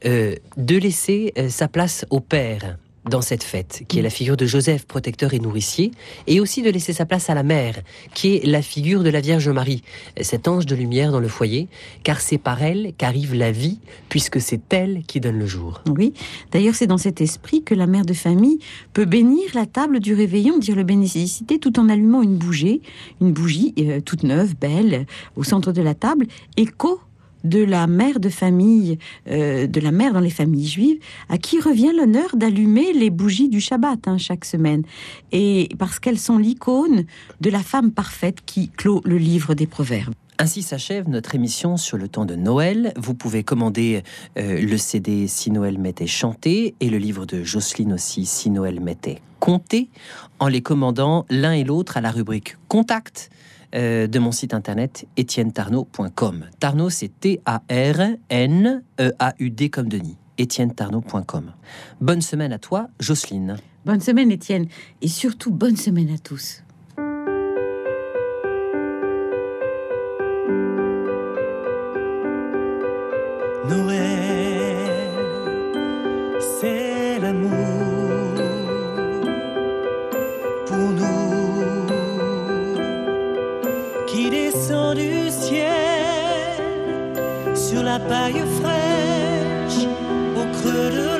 euh, 0.06 0.34
de 0.56 0.76
laisser 0.76 1.32
euh, 1.38 1.48
sa 1.48 1.68
place 1.68 2.06
au 2.10 2.20
père 2.20 2.76
dans 3.08 3.22
cette 3.22 3.42
fête, 3.42 3.82
qui 3.88 3.98
est 3.98 4.02
la 4.02 4.10
figure 4.10 4.36
de 4.36 4.44
Joseph, 4.44 4.86
protecteur 4.86 5.32
et 5.32 5.38
nourricier, 5.38 5.90
et 6.26 6.38
aussi 6.38 6.62
de 6.62 6.70
laisser 6.70 6.92
sa 6.92 7.06
place 7.06 7.30
à 7.30 7.34
la 7.34 7.42
mère, 7.42 7.76
qui 8.14 8.36
est 8.36 8.46
la 8.46 8.60
figure 8.60 9.02
de 9.02 9.10
la 9.10 9.20
Vierge 9.20 9.48
Marie, 9.48 9.82
cet 10.20 10.48
ange 10.48 10.66
de 10.66 10.74
lumière 10.74 11.10
dans 11.10 11.20
le 11.20 11.28
foyer, 11.28 11.68
car 12.02 12.20
c'est 12.20 12.38
par 12.38 12.62
elle 12.62 12.92
qu'arrive 12.98 13.34
la 13.34 13.52
vie, 13.52 13.78
puisque 14.08 14.40
c'est 14.40 14.72
elle 14.72 15.02
qui 15.06 15.20
donne 15.20 15.38
le 15.38 15.46
jour. 15.46 15.82
Oui, 15.88 16.12
d'ailleurs 16.52 16.74
c'est 16.74 16.86
dans 16.86 16.98
cet 16.98 17.20
esprit 17.20 17.62
que 17.62 17.74
la 17.74 17.86
mère 17.86 18.04
de 18.04 18.14
famille 18.14 18.58
peut 18.92 19.06
bénir 19.06 19.44
la 19.54 19.66
table 19.66 20.00
du 20.00 20.14
réveillon, 20.14 20.58
dire 20.58 20.76
le 20.76 20.84
bénédicité, 20.84 21.58
tout 21.58 21.80
en 21.80 21.88
allumant 21.88 22.22
une 22.22 22.36
bougie, 22.36 22.82
une 23.20 23.32
bougie 23.32 23.74
euh, 23.78 24.00
toute 24.00 24.24
neuve, 24.24 24.54
belle, 24.56 25.06
au 25.36 25.44
centre 25.44 25.72
de 25.72 25.82
la 25.82 25.94
table, 25.94 26.26
écho 26.56 27.00
de 27.44 27.62
la 27.62 27.86
mère 27.86 28.20
de 28.20 28.28
famille, 28.28 28.98
euh, 29.28 29.66
de 29.66 29.80
la 29.80 29.92
mère 29.92 30.12
dans 30.12 30.20
les 30.20 30.30
familles 30.30 30.66
juives, 30.66 30.98
à 31.28 31.38
qui 31.38 31.60
revient 31.60 31.92
l'honneur 31.96 32.36
d'allumer 32.36 32.92
les 32.92 33.10
bougies 33.10 33.48
du 33.48 33.60
Shabbat 33.60 34.08
hein, 34.08 34.18
chaque 34.18 34.44
semaine. 34.44 34.82
Et 35.32 35.68
parce 35.78 35.98
qu'elles 35.98 36.18
sont 36.18 36.38
l'icône 36.38 37.04
de 37.40 37.50
la 37.50 37.60
femme 37.60 37.92
parfaite 37.92 38.38
qui 38.44 38.68
clôt 38.68 39.00
le 39.04 39.18
livre 39.18 39.54
des 39.54 39.66
Proverbes. 39.66 40.14
Ainsi 40.38 40.62
s'achève 40.62 41.06
notre 41.06 41.34
émission 41.34 41.76
sur 41.76 41.98
le 41.98 42.08
temps 42.08 42.24
de 42.24 42.34
Noël. 42.34 42.94
Vous 42.96 43.12
pouvez 43.12 43.44
commander 43.44 44.02
euh, 44.38 44.58
le 44.58 44.78
CD 44.78 45.26
Si 45.26 45.50
Noël 45.50 45.78
m'était 45.78 46.06
chanté 46.06 46.74
et 46.80 46.88
le 46.88 46.96
livre 46.96 47.26
de 47.26 47.44
Jocelyne 47.44 47.92
aussi 47.92 48.24
Si 48.24 48.48
Noël 48.48 48.80
m'était 48.80 49.20
compté 49.38 49.90
en 50.38 50.48
les 50.48 50.62
commandant 50.62 51.26
l'un 51.28 51.52
et 51.52 51.62
l'autre 51.62 51.98
à 51.98 52.00
la 52.00 52.10
rubrique 52.10 52.56
Contact 52.68 53.28
euh, 53.74 54.06
de 54.06 54.18
mon 54.18 54.32
site 54.32 54.54
internet 54.54 55.06
étienne-tarnaud.com. 55.16 56.46
Tarnaud, 56.58 56.90
c'est 56.90 57.08
T-A-R-N-E-A-U-D 57.20 57.60
comme 59.70 59.88
Denis. 59.88 60.16
étienne-tarnaud.com. 60.38 61.52
Bonne 62.00 62.22
semaine 62.22 62.52
à 62.52 62.58
toi, 62.58 62.88
Jocelyne. 62.98 63.56
Bonne 63.86 64.00
semaine 64.00 64.30
Étienne, 64.30 64.66
et 65.00 65.08
surtout 65.08 65.50
bonne 65.50 65.76
semaine 65.76 66.10
à 66.10 66.18
tous. 66.18 66.62
Paille 88.10 88.42
fraîche 88.58 89.86
au 90.40 90.44
creux 90.56 90.90
de 90.98 91.19